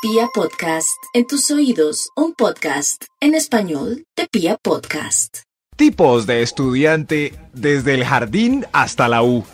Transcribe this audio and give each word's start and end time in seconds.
Pia 0.00 0.28
Podcast, 0.32 0.96
en 1.12 1.26
tus 1.26 1.50
oídos, 1.50 2.10
un 2.14 2.32
podcast 2.34 3.04
en 3.20 3.34
español 3.34 4.04
de 4.16 4.28
Pia 4.30 4.56
Podcast. 4.62 5.38
Tipos 5.76 6.26
de 6.26 6.42
estudiante 6.42 7.34
desde 7.52 7.94
el 7.94 8.04
jardín 8.04 8.64
hasta 8.72 9.08
la 9.08 9.22
U. 9.22 9.44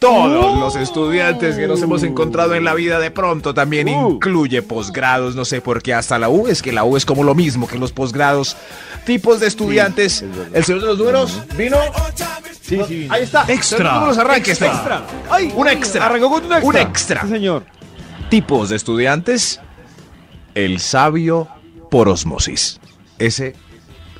Todos 0.00 0.58
los 0.58 0.76
estudiantes 0.76 1.56
que 1.56 1.66
nos 1.68 1.80
hemos 1.80 2.02
encontrado 2.02 2.54
en 2.54 2.64
la 2.64 2.74
vida 2.74 2.98
de 2.98 3.10
pronto 3.10 3.54
también 3.54 3.86
incluye 3.88 4.62
posgrados, 4.62 5.36
no 5.36 5.44
sé 5.44 5.60
por 5.60 5.80
qué 5.82 5.94
hasta 5.94 6.18
la 6.18 6.28
U, 6.28 6.48
es 6.48 6.60
que 6.60 6.72
la 6.72 6.84
U 6.84 6.96
es 6.96 7.06
como 7.06 7.22
lo 7.22 7.34
mismo 7.34 7.68
que 7.68 7.78
los 7.78 7.92
posgrados. 7.92 8.56
Tipos 9.06 9.38
de 9.40 9.46
estudiantes. 9.46 10.24
el 10.52 10.64
señor 10.64 10.80
de 10.82 10.86
los 10.88 10.98
números 10.98 11.40
vino. 11.56 11.76
Sí, 12.60 12.80
sí. 12.88 13.06
Ahí 13.10 13.22
está. 13.22 13.44
Extra. 13.48 13.94
Números 13.94 14.18
arranque 14.18 14.50
Extra. 14.50 14.72
extra. 14.72 15.06
Ay, 15.30 15.52
un 15.54 15.68
extra. 15.68 16.06
Arrancó 16.06 16.30
con 16.30 16.44
un 16.46 16.52
extra. 16.52 16.68
Un 16.68 16.76
extra. 16.76 17.22
Sí, 17.22 17.28
señor. 17.28 17.64
Tipos 18.28 18.70
de 18.70 18.76
estudiantes. 18.76 19.60
El 20.54 20.80
sabio 20.80 21.48
por 21.90 22.08
osmosis. 22.08 22.80
Ese 23.18 23.54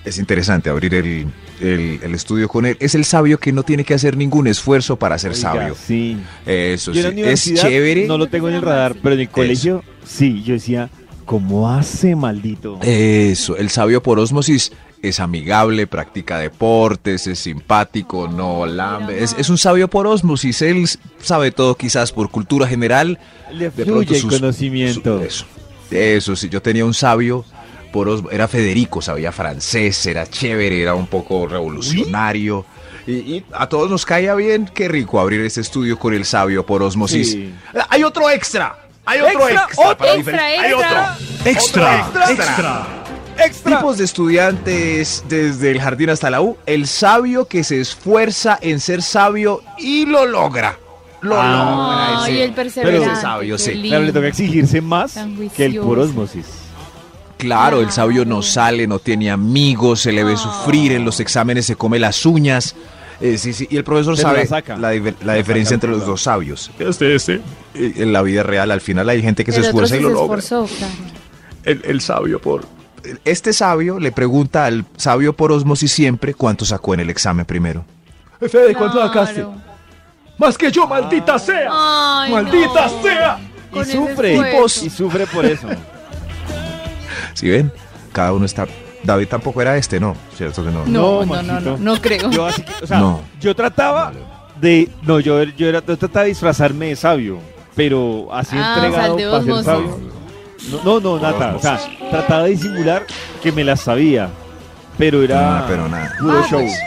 es 0.04 0.18
interesante 0.18 0.70
abrir 0.70 0.94
el, 0.94 1.26
el- 1.60 2.00
el 2.02 2.14
estudio 2.14 2.48
con 2.48 2.66
él. 2.66 2.76
Es 2.80 2.94
el 2.94 3.04
sabio 3.04 3.38
que 3.38 3.52
no 3.52 3.62
tiene 3.62 3.84
que 3.84 3.94
hacer 3.94 4.16
ningún 4.16 4.46
esfuerzo 4.46 4.96
para 4.96 5.18
ser 5.18 5.32
Oiga, 5.32 5.40
sabio. 5.40 5.76
Sí. 5.86 6.16
Eso 6.46 6.92
Yo 6.92 7.08
en 7.08 7.22
la 7.24 7.36
sí. 7.36 7.54
Es 7.54 7.60
chévere. 7.60 8.06
no 8.06 8.18
lo 8.18 8.26
tengo 8.26 8.48
en 8.48 8.54
el 8.56 8.62
radar, 8.62 8.96
pero 9.02 9.14
en 9.14 9.22
el 9.22 9.28
colegio 9.28 9.82
sí. 10.04 10.42
Yo 10.42 10.54
decía, 10.54 10.90
¿cómo 11.24 11.70
hace, 11.70 12.14
maldito? 12.16 12.78
Eso, 12.82 13.56
el 13.56 13.70
sabio 13.70 14.02
por 14.02 14.18
osmosis 14.18 14.72
es 15.02 15.20
amigable, 15.20 15.86
practica 15.86 16.38
deportes, 16.38 17.26
es 17.26 17.38
simpático, 17.38 18.26
no 18.28 18.64
lambe. 18.66 19.22
Es, 19.22 19.34
es 19.38 19.50
un 19.50 19.58
sabio 19.58 19.88
por 19.88 20.06
osmosis. 20.06 20.62
Él 20.62 20.86
sabe 21.20 21.50
todo 21.50 21.74
quizás 21.76 22.10
por 22.12 22.30
cultura 22.30 22.66
general. 22.66 23.18
Le 23.52 23.70
de 23.70 23.84
fluye 23.84 24.14
el 24.16 24.20
sus- 24.22 24.32
conocimiento. 24.38 25.18
su- 25.18 25.24
eso, 25.24 25.46
eso 25.90 26.36
sí, 26.36 26.48
yo 26.48 26.60
tenía 26.62 26.84
un 26.84 26.94
sabio 26.94 27.44
por 27.92 28.08
era 28.32 28.48
Federico, 28.48 29.00
sabía 29.00 29.30
francés, 29.30 30.04
era 30.06 30.26
chévere, 30.26 30.82
era 30.82 30.94
un 30.94 31.06
poco 31.06 31.46
revolucionario. 31.46 32.66
Y, 33.06 33.12
y 33.12 33.44
a 33.52 33.68
todos 33.68 33.90
nos 33.90 34.04
caía 34.04 34.34
bien, 34.34 34.68
qué 34.74 34.88
rico 34.88 35.20
abrir 35.20 35.40
este 35.42 35.60
estudio 35.60 35.98
con 35.98 36.14
el 36.14 36.24
sabio 36.24 36.64
por 36.64 36.82
osmosis. 36.82 37.32
Sí. 37.32 37.54
Hay 37.90 38.02
otro 38.02 38.30
extra, 38.30 38.78
hay 39.04 39.20
otro 39.20 39.48
Extra, 39.48 39.64
extra, 39.64 39.88
otro 39.90 40.06
extra, 40.14 40.44
hay 40.44 40.72
otro. 40.72 40.88
Extra, 41.44 42.08
Otro 42.08 42.22
extra. 42.22 42.86
¡Extra! 43.38 43.78
Tipos 43.78 43.98
de 43.98 44.04
estudiantes 44.04 45.24
desde 45.28 45.72
el 45.72 45.80
jardín 45.80 46.10
hasta 46.10 46.30
la 46.30 46.40
U. 46.40 46.56
El 46.66 46.86
sabio 46.86 47.46
que 47.46 47.64
se 47.64 47.80
esfuerza 47.80 48.58
en 48.60 48.80
ser 48.80 49.02
sabio 49.02 49.62
y 49.76 50.06
lo 50.06 50.24
logra. 50.26 50.78
Lo 51.24 51.34
Ah, 51.40 52.10
logra. 52.14 52.24
Ay, 52.24 52.32
ese- 52.34 52.44
el 52.44 52.52
perseverante. 52.52 53.06
ese 53.12 53.20
sabio, 53.20 53.56
qué 53.56 53.62
sí. 53.62 53.72
lindo. 53.74 53.88
Claro, 53.88 54.04
le 54.04 54.12
toca 54.12 54.26
exigirse 54.28 54.80
más 54.80 55.14
Tan 55.14 55.34
que 55.36 55.42
el 55.42 55.48
juicioso. 55.72 55.88
por 55.88 55.98
osmosis. 55.98 56.46
Claro, 57.38 57.80
el 57.80 57.90
sabio 57.90 58.24
no 58.24 58.42
sale, 58.42 58.86
no 58.86 58.98
tiene 58.98 59.30
amigos, 59.30 60.00
se 60.00 60.12
le 60.12 60.24
ve 60.24 60.36
sufrir 60.36 60.92
en 60.92 61.04
los 61.04 61.20
exámenes, 61.20 61.66
se 61.66 61.76
come 61.76 61.98
las 61.98 62.24
uñas. 62.24 62.74
Eh, 63.20 63.38
sí, 63.38 63.52
sí, 63.52 63.66
y 63.70 63.76
el 63.76 63.84
profesor 63.84 64.14
Pero 64.16 64.28
sabe 64.28 64.40
la 64.40 64.46
saca. 64.46 64.76
la, 64.76 64.92
diver- 64.94 65.14
la 65.20 65.26
La 65.26 65.34
diferencia 65.34 65.74
entre 65.74 65.90
los 65.90 66.06
dos 66.06 66.22
sabios. 66.22 66.70
Este, 66.78 67.14
este. 67.14 67.40
Eh, 67.74 67.94
En 67.96 68.12
la 68.12 68.22
vida 68.22 68.42
real, 68.42 68.70
al 68.70 68.80
final 68.80 69.08
hay 69.08 69.22
gente 69.22 69.44
que 69.44 69.52
se 69.52 69.58
El 69.58 69.66
otro 69.66 69.84
esfuerza 69.84 69.94
sí 69.94 70.00
y 70.00 70.02
lo 70.02 70.08
se 70.08 70.14
logra. 70.14 70.38
esforzó, 70.40 70.76
claro. 70.76 70.92
El, 71.64 71.82
el 71.84 72.00
sabio 72.00 72.40
por... 72.40 72.66
Este 73.24 73.52
sabio 73.52 73.98
le 74.00 74.12
pregunta 74.12 74.64
al 74.66 74.84
sabio 74.96 75.34
por 75.34 75.52
osmosis 75.52 75.92
siempre 75.92 76.32
cuánto 76.34 76.64
sacó 76.64 76.94
en 76.94 77.00
el 77.00 77.10
examen 77.10 77.44
primero. 77.44 77.84
Fede, 78.40 78.74
Claro. 78.74 79.54
Más 80.38 80.58
que 80.58 80.70
yo, 80.70 80.86
maldita 80.86 81.38
sea. 81.38 81.68
Ay, 81.70 82.32
¡Maldita 82.32 82.86
no. 82.88 83.02
sea! 83.02 83.38
Con 83.70 83.78
Y 83.80 83.82
ese 83.82 83.92
sufre. 83.92 84.34
Y 84.86 84.90
sufre 84.90 85.26
por 85.26 85.44
eso. 85.46 85.68
Si 87.34 87.48
ven, 87.48 87.72
cada 88.12 88.32
uno 88.32 88.44
está... 88.46 88.66
David 89.02 89.28
tampoco 89.28 89.60
era 89.60 89.76
este, 89.76 89.98
¿no? 90.00 90.16
¿Cierto 90.36 90.64
que 90.64 90.70
no? 90.70 90.86
No, 90.86 91.24
No, 91.24 91.36
no, 91.36 91.42
no, 91.42 91.60
no, 91.60 91.76
no 91.76 92.00
creo. 92.00 92.30
Yo 92.30 92.46
así 92.46 92.62
que, 92.62 92.72
o 92.84 92.86
sea, 92.86 92.98
No. 93.00 93.20
yo 93.40 93.54
trataba 93.54 94.12
de, 94.60 94.88
no, 95.02 95.20
yo, 95.20 95.42
yo, 95.42 95.68
era, 95.68 95.82
yo 95.86 95.98
trataba 95.98 96.22
de 96.22 96.28
disfrazarme 96.30 96.86
de 96.86 96.96
sabio, 96.96 97.38
pero 97.74 98.28
así 98.32 98.56
Ah, 98.58 98.74
entregado 98.76 99.14
o 99.16 99.18
sea, 99.18 99.30
para 99.30 99.44
ser 99.44 99.64
sabio. 99.64 99.98
No, 100.70 100.82
no, 100.84 101.00
no, 101.00 101.18
nada, 101.20 101.54
o 101.56 101.60
sea, 101.60 101.78
trataba 102.10 102.44
de 102.44 102.50
disimular 102.50 103.04
que 103.42 103.52
me 103.52 103.62
las 103.64 103.80
sabía, 103.80 104.30
pero 104.96 105.22
era 105.22 105.40
Nada, 105.40 105.66
pero 105.68 105.88
nada. 105.88 106.12
puro 106.18 106.38
Ah, 106.42 106.46
show. 106.48 106.60
pues. 106.60 106.78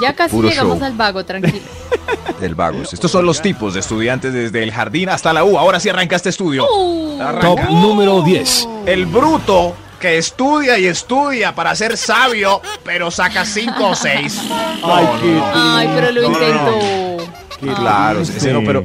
Ya 0.00 0.14
casi 0.14 0.34
Puro 0.34 0.48
llegamos 0.48 0.78
show. 0.78 0.86
al 0.86 0.92
vago, 0.94 1.24
tranquilo. 1.24 1.58
Del 2.40 2.54
vagos. 2.54 2.92
Estos 2.92 3.10
son 3.10 3.24
los 3.26 3.40
tipos 3.40 3.74
de 3.74 3.80
estudiantes 3.80 4.32
desde 4.32 4.62
el 4.62 4.72
jardín 4.72 5.08
hasta 5.08 5.32
la 5.32 5.44
U. 5.44 5.56
Ahora 5.58 5.78
sí 5.80 5.88
arranca 5.88 6.16
este 6.16 6.30
estudio. 6.30 6.66
Uh, 6.68 7.20
Arranca. 7.22 7.40
Top 7.46 7.60
número 7.70 8.22
10. 8.22 8.68
El 8.86 9.06
bruto 9.06 9.74
que 10.00 10.18
estudia 10.18 10.78
y 10.78 10.86
estudia 10.86 11.54
para 11.54 11.74
ser 11.74 11.96
sabio, 11.96 12.60
pero 12.84 13.10
saca 13.10 13.44
5 13.46 13.72
o 13.88 13.94
6. 13.94 14.40
Ay, 14.82 15.06
qué 15.22 15.42
Ay, 15.54 15.90
pero 15.94 16.10
lo 16.12 16.22
No, 16.22 16.28
no, 16.30 16.38
no. 16.38 16.46
intentó. 16.46 17.32
Qué 17.60 17.66
Claro, 17.74 18.20
ese 18.20 18.52
no, 18.52 18.62
pero. 18.64 18.84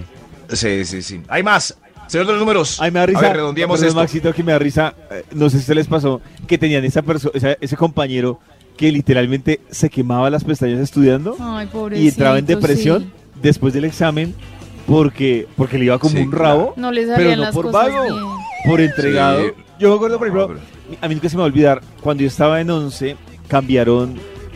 Sí, 0.54 0.86
sí, 0.86 1.02
sí. 1.02 1.22
Hay 1.28 1.44
más. 1.44 1.76
Señor 2.08 2.26
de 2.26 2.34
los 2.34 2.40
números. 2.40 2.80
Ay, 2.82 2.90
me 2.92 3.00
da 3.00 3.04
A 3.04 3.08
risa. 3.08 3.20
ver, 3.22 3.34
redondeemos 3.36 3.80
perdón, 3.80 3.88
esto. 3.90 4.00
Maxito, 4.02 4.34
que 4.34 4.44
me 4.44 4.52
da 4.52 4.60
risa. 4.60 4.94
eh, 5.12 5.26
No 5.32 5.50
sé 5.50 5.60
si 5.60 5.66
se 5.66 5.76
les 5.76 5.88
pasó 5.88 6.22
que 6.48 6.58
tenían 6.58 6.84
esa 6.86 7.02
persona, 7.02 7.34
ese 7.60 7.76
compañero 7.78 8.40
que 8.80 8.94
literalmente 8.94 9.60
se 9.70 9.90
quemaba 9.90 10.30
las 10.30 10.46
pestañas 10.46 10.80
estudiando. 10.80 11.36
Ay, 11.38 11.68
y 11.96 12.08
entraba 12.08 12.40
en 12.40 12.48
sí. 12.48 12.54
depresión 12.56 13.12
después 13.42 13.74
del 13.74 13.84
examen 13.84 14.34
porque, 14.88 15.48
porque 15.58 15.78
le 15.78 15.84
iba 15.84 16.00
como 16.00 16.16
Sí, 16.16 16.22
un 16.24 16.32
rabo, 16.32 16.74
No 16.78 16.90
le 16.90 17.06
pero 17.06 17.32
no 17.32 17.36
las 17.36 17.54
por 17.54 17.66
cosas 17.66 17.92
vago, 17.92 18.04
bien. 18.04 18.16
por 18.66 18.80
entregado. 18.80 19.44
Sí. 19.48 19.52
Yo 19.82 19.90
me 19.90 19.96
acuerdo, 19.96 20.18
por 20.18 20.28
ejemplo, 20.30 20.60
a 21.02 21.08
mí 21.10 21.14
nunca 21.16 21.28
se 21.28 21.36
me 21.36 21.40
va 21.42 21.48
a 21.48 21.52
olvidar, 21.52 21.82
cuando 22.00 22.22
yo 22.22 22.28
estaba 22.28 22.62
en 22.62 22.70
11, 22.70 23.18
cambiaron 23.50 24.16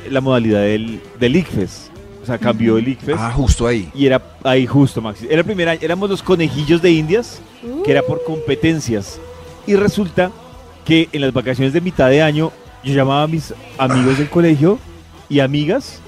la 0.10 0.22
modalidad 0.22 0.62
del, 0.62 1.02
del 1.20 1.36
ICFES. 1.36 1.92
O 2.22 2.26
sea, 2.26 2.38
cambió 2.38 2.78
el 2.78 2.88
ICFES. 2.88 3.18
Ah, 3.20 3.34
justo 3.36 3.68
ahí. 3.68 3.90
Y 3.94 4.06
era 4.06 4.22
ahí 4.44 4.66
justo, 4.66 5.02
Maxi. 5.02 5.26
Era 5.30 5.40
el 5.40 5.46
primer 5.46 5.68
año, 5.68 5.80
éramos 5.84 6.10
los 6.10 6.24
conejillos 6.24 6.82
de 6.82 6.92
Indias, 6.92 7.42
que 7.84 7.92
era 7.92 8.02
por 8.04 8.24
competencias. 8.24 9.20
Y 9.68 9.76
resulta 9.76 10.32
que 10.86 11.10
en 11.12 11.20
las 11.20 11.34
vacaciones 11.34 11.74
de 11.74 11.82
mitad 11.82 12.10
de 12.10 12.22
año, 12.22 12.54
yo 12.84 12.94
llamaba 12.94 13.24
a 13.24 13.28
mis 13.28 13.54
amigos 13.78 14.18
del 14.18 14.30
colegio 14.30 14.80
y 15.30 15.40
amigas, 15.40 16.00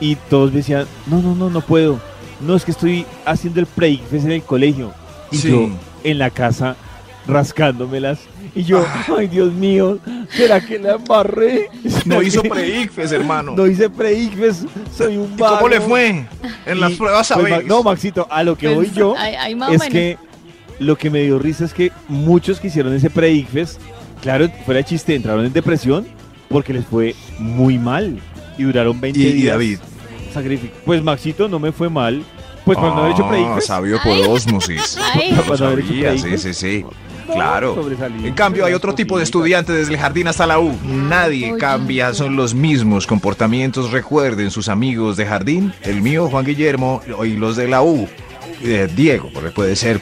y 0.00 0.16
todos 0.16 0.50
me 0.50 0.58
decían, 0.58 0.86
no, 1.06 1.20
no, 1.22 1.34
no, 1.34 1.50
no 1.50 1.60
puedo. 1.60 2.00
No, 2.40 2.56
es 2.56 2.64
que 2.64 2.72
estoy 2.72 3.06
haciendo 3.24 3.60
el 3.60 3.66
pre 3.66 4.00
en 4.12 4.30
el 4.32 4.42
colegio. 4.42 4.92
Y 5.30 5.36
Sí. 5.38 5.50
yo 5.50 5.68
en 6.02 6.18
la 6.18 6.30
casa 6.30 6.76
rascándomelas. 7.26 8.20
Y 8.54 8.64
yo, 8.64 8.84
ay 9.18 9.26
Dios 9.28 9.52
mío, 9.52 9.98
¿será 10.30 10.60
que 10.60 10.78
la 10.78 10.94
embarré? 10.94 11.70
No 12.04 12.16
¿Será 12.16 12.22
hizo 12.24 12.42
que- 12.42 12.50
pre-ICFES, 12.50 13.12
hermano. 13.12 13.52
No 13.56 13.66
hice 13.66 13.88
pre 13.90 14.14
soy 14.96 15.16
un 15.16 15.32
¿Y 15.34 15.36
cómo 15.36 15.68
le 15.68 15.78
vago?". 15.78 15.88
fue? 15.90 16.26
En 16.66 16.80
las 16.80 16.92
pruebas 16.92 17.30
a 17.30 17.36
pues, 17.36 17.64
No, 17.66 17.82
Maxito, 17.82 18.26
a 18.30 18.42
lo 18.42 18.56
que 18.56 18.68
voy 18.68 18.86
Pues, 18.86 18.94
yo 18.94 19.14
ay, 19.16 19.34
ay, 19.36 19.54
más 19.54 19.70
o 19.70 19.72
es 19.72 19.78
menos. 19.80 19.92
que 19.92 20.18
lo 20.80 20.96
que 20.98 21.08
me 21.10 21.20
dio 21.22 21.38
risa 21.38 21.64
es 21.64 21.72
que 21.72 21.92
muchos 22.08 22.60
que 22.60 22.66
hicieron 22.66 22.92
ese 22.94 23.08
pre 23.10 23.46
claro, 24.20 24.48
fuera 24.64 24.78
de 24.78 24.84
chiste, 24.84 25.14
entraron 25.14 25.44
en 25.46 25.52
depresión 25.52 26.06
porque 26.54 26.72
les 26.72 26.86
fue 26.86 27.16
muy 27.40 27.78
mal 27.80 28.16
y 28.56 28.62
duraron 28.62 29.00
20 29.00 29.18
Y- 29.18 29.22
y 29.26 29.32
días. 29.32 29.54
David. 29.54 29.78
sacrific- 30.32 30.70
Pues 30.84 31.02
Maxito 31.02 31.48
no 31.48 31.58
me 31.58 31.72
fue 31.72 31.88
mal. 31.90 32.22
Pues 32.64 32.78
cuando 32.78 33.02
haber 33.02 33.12
hecho 33.12 33.28
Ah, 33.28 33.60
sabio 33.60 33.98
por 34.02 34.16
osmosis. 34.28 34.96
Ay. 35.14 35.32
Lo 35.32 35.42
Cuando 35.46 35.66
haber 35.66 35.80
hecho 35.80 35.88
sabía, 35.88 36.16
sí, 36.18 36.38
sí, 36.38 36.54
sí. 36.54 36.84
Claro. 37.32 37.74
sobresalí. 37.74 38.28
En 38.28 38.34
cambio, 38.34 38.64
hay 38.66 38.72
otro 38.72 38.94
tipo 38.94 39.18
de 39.18 39.24
estudiantes 39.24 39.74
desde 39.74 39.94
el 39.94 39.98
jardín 40.00 40.28
hasta 40.28 40.46
la 40.46 40.60
U. 40.60 40.72
Nadie 40.84 41.56
cambia, 41.58 42.14
son 42.14 42.36
los 42.36 42.54
mismos 42.54 43.06
comportamientos. 43.08 43.90
Recuerden 43.90 44.50
sus 44.52 44.68
amigos 44.68 45.16
de 45.16 45.26
jardín, 45.26 45.72
el 45.82 46.00
mío, 46.02 46.28
Juan 46.30 46.44
Guillermo, 46.44 47.02
y 47.24 47.30
los 47.30 47.56
de 47.56 47.66
la 47.66 47.82
U. 47.82 48.06
Eh, 48.62 48.88
Diego, 48.94 49.30
porque 49.34 49.50
puede 49.50 49.74
ser. 49.74 49.98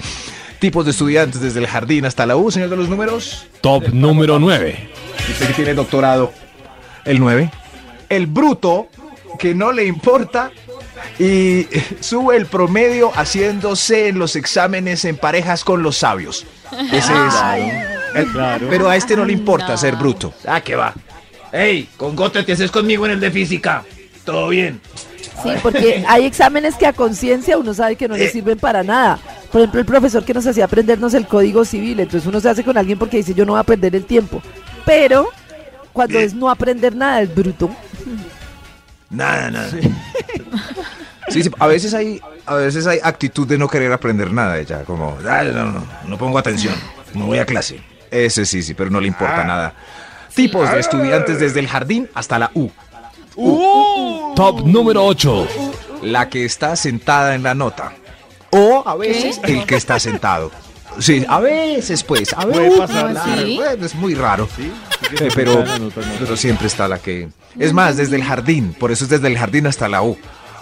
Tipos 0.59 0.85
de 0.85 0.91
estudiantes 0.93 1.41
desde 1.41 1.59
el 1.61 1.67
jardín 1.67 2.05
hasta 2.05 2.27
la 2.27 2.37
U, 2.37 2.51
señor 2.51 2.69
de 2.71 2.77
los 2.77 2.89
números. 2.89 3.47
Top 3.61 3.89
número 3.93 4.39
9. 4.39 4.89
Usted 5.31 5.47
que 5.49 5.55
tiene 5.55 5.75
doctorado. 5.75 6.33
El 7.05 7.19
9. 7.21 7.51
El 8.09 8.27
bruto, 8.27 8.89
que 9.39 9.55
no 9.55 9.73
le 9.73 9.85
importa 9.87 10.51
y 11.19 11.67
sube 12.01 12.37
el 12.37 12.47
promedio 12.47 13.11
haciéndose 13.15 14.09
en 14.09 14.19
los 14.19 14.37
exámenes 14.37 15.05
en 15.05 15.17
parejas 15.17 15.65
con 15.65 15.83
los 15.83 15.97
sabios. 15.99 16.47
Ese 16.93 17.13
es. 17.13 17.35
El- 18.15 18.31
Claro. 18.33 18.67
Pero 18.69 18.91
a 18.91 18.97
este 18.97 19.17
no 19.17 19.25
le 19.25 19.33
importa 19.33 19.69
No. 19.69 19.77
ser 19.79 19.97
bruto. 19.97 20.35
Ah, 20.47 20.61
que 20.61 20.77
va. 20.77 20.93
Ey, 21.51 21.89
con 21.97 22.15
Gote 22.15 22.43
te 22.43 22.53
haces 22.53 22.71
conmigo 22.71 23.07
en 23.07 23.13
el 23.13 23.21
de 23.21 23.31
física. 23.31 23.85
Todo 24.25 24.49
bien. 24.51 24.83
Sí, 25.43 25.49
porque 25.63 26.05
hay 26.07 26.27
exámenes 26.27 26.75
que 26.77 26.87
a 26.87 26.93
conciencia 26.93 27.57
uno 27.57 27.73
sabe 27.73 27.97
que 27.97 28.07
no 28.09 28.17
le 28.17 28.27
Eh. 28.27 28.31
sirven 28.31 28.59
para 28.59 28.83
nada. 28.83 29.19
Por 29.51 29.63
ejemplo, 29.63 29.81
el 29.81 29.87
profesor 29.87 30.25
que 30.27 30.35
nos 30.35 30.47
hacía 30.47 30.67
aprendernos 30.67 31.15
el 31.15 31.27
código 31.27 31.65
civil, 31.65 32.01
entonces 32.01 32.27
uno 32.29 32.39
se 32.39 32.51
hace 32.51 32.63
con 32.65 32.77
alguien 32.77 32.99
porque 32.99 33.17
dice 33.17 33.33
yo 33.33 33.47
no 33.47 33.53
voy 33.53 33.61
a 33.61 33.65
perder 33.65 33.97
el 33.97 34.05
tiempo. 34.05 34.43
Pero 34.85 35.29
cuando 35.93 36.19
Eh. 36.19 36.25
es 36.25 36.35
no 36.35 36.51
aprender 36.51 36.95
nada 36.97 37.21
es 37.23 37.35
bruto. 37.35 37.71
Nada, 39.11 39.51
nada. 39.51 39.71
Sí, 41.29 41.43
sí, 41.43 41.51
a 41.59 41.67
veces 41.67 41.95
hay, 41.95 42.21
a 42.47 42.55
veces 42.55 42.87
hay 42.87 42.99
actitud 43.03 43.47
de 43.47 43.57
no 43.59 43.69
querer 43.69 43.93
aprender 43.93 44.33
nada, 44.33 44.61
ya 44.63 44.83
como, 44.85 45.17
"Ay, 45.29 45.51
no, 45.55 45.67
no, 45.67 45.85
no 46.07 46.19
pongo 46.19 46.39
atención, 46.39 46.75
no 47.15 47.27
voy 47.27 47.39
a 47.39 47.47
clase. 47.47 47.81
Ese 48.11 48.45
sí, 48.45 48.63
sí, 48.63 48.75
pero 48.75 48.91
no 48.91 49.01
le 49.01 49.09
importa 49.09 49.45
nada. 49.45 49.73
Tipos 50.35 50.71
de 50.71 50.81
estudiantes 50.81 51.39
desde 51.41 51.61
el 51.61 51.69
jardín 51.69 52.09
hasta 52.15 52.39
la 52.39 52.51
U. 52.55 52.69
Top 54.35 54.67
número 54.67 55.05
8. 55.05 55.47
La 56.03 56.29
que 56.29 56.45
está 56.45 56.75
sentada 56.77 57.35
en 57.35 57.43
la 57.43 57.55
nota. 57.55 57.93
O 58.51 58.83
a 58.87 58.97
veces 58.97 59.41
el 59.45 59.65
que 59.65 59.77
está 59.77 59.99
sentado. 59.99 60.51
Sí, 60.99 61.25
a 61.27 61.41
veces 61.41 62.03
pues, 62.03 62.33
a 62.35 62.43
Puede 62.43 62.61
veces. 62.69 62.79
pasar. 62.81 63.15
¿Ah, 63.17 63.25
sí? 63.37 63.57
Bueno, 63.57 63.87
es 63.87 63.95
muy 63.95 64.15
raro. 64.15 64.47
Sí, 64.57 64.71
Eh, 65.21 65.29
pero, 65.35 65.65
pero 66.19 66.37
siempre 66.37 66.67
está 66.67 66.89
la 66.89 66.99
que... 66.99 67.29
Es 67.59 67.73
más, 67.73 67.97
desde 67.97 68.17
el 68.17 68.25
jardín, 68.25 68.75
por 68.79 68.91
eso 68.93 69.05
es 69.05 69.11
desde 69.11 69.29
el 69.29 69.37
jardín 69.39 69.67
hasta 69.67 69.89
la 69.89 70.03
U. 70.03 70.17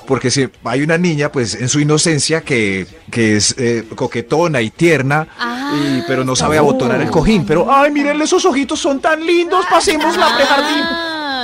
Porque 0.06 0.30
si 0.30 0.48
hay 0.64 0.82
una 0.82 0.98
niña, 0.98 1.30
pues 1.30 1.54
en 1.54 1.68
su 1.68 1.78
inocencia, 1.78 2.40
que, 2.40 2.86
que 3.12 3.36
es 3.36 3.54
eh, 3.58 3.84
coquetona 3.94 4.60
y 4.60 4.70
tierna, 4.70 5.28
y- 5.74 6.02
pero 6.08 6.24
no 6.24 6.34
sabe 6.34 6.58
abotonar 6.58 7.00
el 7.00 7.10
cojín. 7.10 7.46
Pero, 7.46 7.72
ay, 7.72 7.92
mírenle, 7.92 8.24
esos 8.24 8.44
ojitos 8.44 8.80
son 8.80 9.00
tan 9.00 9.24
lindos, 9.24 9.64
pasemos 9.70 10.16
la 10.16 10.34
prejardín. 10.34 10.84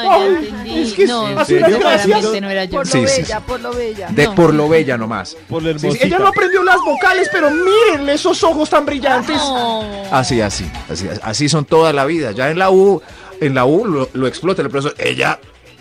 Ya 0.07 0.15
Ay, 0.15 0.27
entendí. 0.47 0.79
es 0.83 0.93
que 0.95 1.07
no, 1.07 1.27
hace 1.39 1.55
gracias. 1.59 1.79
claramente 1.81 2.41
no 2.41 2.51
era 2.51 2.65
yo. 2.65 2.71
Por 2.71 2.87
lo 2.87 2.93
Sí, 2.93 3.07
sí, 3.07 3.21
bella, 3.23 3.41
por 3.41 3.61
lo 3.61 3.73
bella. 3.75 4.09
De 4.11 4.25
No. 4.27 4.35
por 4.35 4.55
lo 4.55 4.69
bella 4.69 4.97
nomás. 4.97 5.37
Por 5.49 5.63
la 5.63 5.73
Sí, 5.73 5.79
sí, 5.79 5.87
hermosita. 5.87 6.07
ella 6.07 6.19
no 6.19 6.27
aprendió 6.29 6.63
las 6.63 6.79
vocales, 6.85 7.29
pero 7.33 7.51
mírenle 7.51 8.13
esos 8.15 8.43
ojos 8.45 8.71
tan 8.71 8.85
brillantes. 8.87 9.37
No. 9.37 9.83
Así, 10.11 10.41
así, 10.41 10.71
así, 10.91 11.09
así 11.23 11.49
son 11.49 11.65
toda 11.65 11.93
la 11.93 12.05
vida. 12.05 12.33
Ya 12.33 12.51
en 12.51 12.59
la 12.59 12.71
U, 12.71 13.03
en 13.41 13.55
la 13.55 13.65
U 13.65 13.85
lo, 13.87 14.09
lo 14.13 14.27
explota 14.27 14.63
el 14.63 14.71
profesor. 14.71 14.95
Ella, 14.99 15.39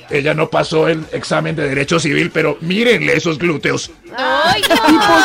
ella 0.10 0.34
no 0.34 0.50
pasó 0.50 0.88
el 0.88 1.04
examen 1.12 1.56
de 1.56 1.68
derecho 1.70 2.00
civil, 2.00 2.32
pero 2.32 2.58
mírenle 2.62 3.14
esos 3.18 3.38
glúteos. 3.40 3.92
Ay, 4.16 4.62
no, 4.70 4.76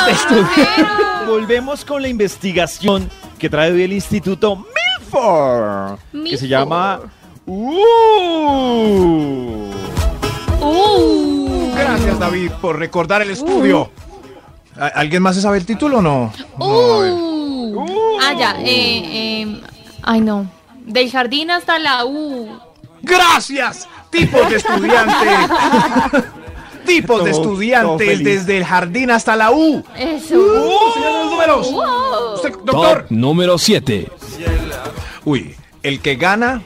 grosero. 0.06 0.88
Volvemos 1.26 1.84
con 1.84 2.02
la 2.02 2.08
investigación 2.08 3.08
que 3.38 3.48
trae 3.50 3.70
hoy 3.72 3.82
el 3.82 3.92
Instituto 3.92 4.56
Milford, 4.56 5.98
que 6.28 6.36
se 6.36 6.48
llama 6.48 7.00
Uh. 7.46 9.70
Uh. 10.60 11.72
Gracias, 11.74 12.18
David, 12.18 12.50
por 12.60 12.78
recordar 12.78 13.22
el 13.22 13.30
estudio. 13.30 13.90
¿A- 14.78 14.86
¿Alguien 14.88 15.22
más 15.22 15.34
se 15.36 15.42
sabe 15.42 15.58
el 15.58 15.66
título 15.66 15.98
o 15.98 16.02
no? 16.02 16.32
No, 16.58 16.92
a 16.94 16.98
ver. 17.00 17.12
Uh. 17.12 17.86
Ah, 18.22 18.34
ya. 18.38 18.56
Eh, 18.60 19.42
eh, 19.44 19.60
ay, 20.02 20.20
no. 20.20 20.50
Del 20.86 21.10
jardín 21.10 21.50
hasta 21.50 21.78
la 21.78 22.04
U. 22.04 22.48
Gracias, 23.02 23.88
tipos 24.10 24.48
de 24.50 24.56
estudiantes. 24.56 25.16
tipos 26.86 27.24
de 27.24 27.30
Todo- 27.30 27.40
estudiantes 27.42 28.24
desde 28.24 28.58
el 28.58 28.64
jardín 28.64 29.10
hasta 29.10 29.36
la 29.36 29.50
U. 29.52 29.82
Eso. 29.96 30.34
Uh, 30.36 30.92
señor 30.94 31.12
los 31.24 31.30
números. 31.30 31.68
Usted, 32.36 32.50
doctor. 32.64 32.98
Top 33.02 33.10
número 33.10 33.58
7. 33.58 34.08
Uy, 35.24 35.54
el 35.82 36.00
que 36.00 36.16
gana, 36.16 36.62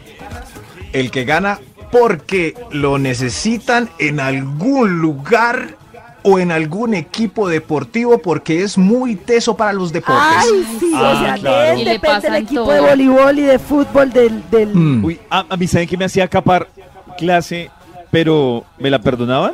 el 0.94 1.10
que 1.10 1.24
gana 1.24 1.58
porque 1.92 2.54
lo 2.70 2.98
necesitan 2.98 3.90
en 3.98 4.18
algún 4.20 5.00
lugar 5.00 5.76
o 6.22 6.38
en 6.38 6.50
algún 6.50 6.94
equipo 6.94 7.48
deportivo 7.48 8.16
porque 8.18 8.62
es 8.62 8.78
muy 8.78 9.14
teso 9.14 9.54
para 9.56 9.74
los 9.74 9.92
deportes. 9.92 10.24
Ay, 10.38 10.66
sí, 10.80 10.90
Ah, 10.94 11.12
o 11.14 11.18
sea, 11.22 11.34
claro. 11.34 11.72
él 11.72 11.80
Y 11.80 11.84
le 11.84 11.90
depende 11.92 12.20
del 12.22 12.34
equipo 12.42 12.62
todo. 12.62 12.72
de 12.72 12.80
voleibol 12.80 13.38
y 13.38 13.42
de 13.42 13.58
fútbol 13.58 14.10
del... 14.10 14.42
del... 14.50 14.74
Mm. 14.74 15.04
Uy, 15.04 15.20
a, 15.28 15.44
a 15.50 15.56
mí 15.58 15.66
saben 15.66 15.86
que 15.86 15.98
me 15.98 16.06
hacía 16.06 16.26
capar 16.26 16.66
clase, 17.18 17.70
pero 18.10 18.64
¿me 18.78 18.88
la 18.90 19.00
perdonaban? 19.00 19.52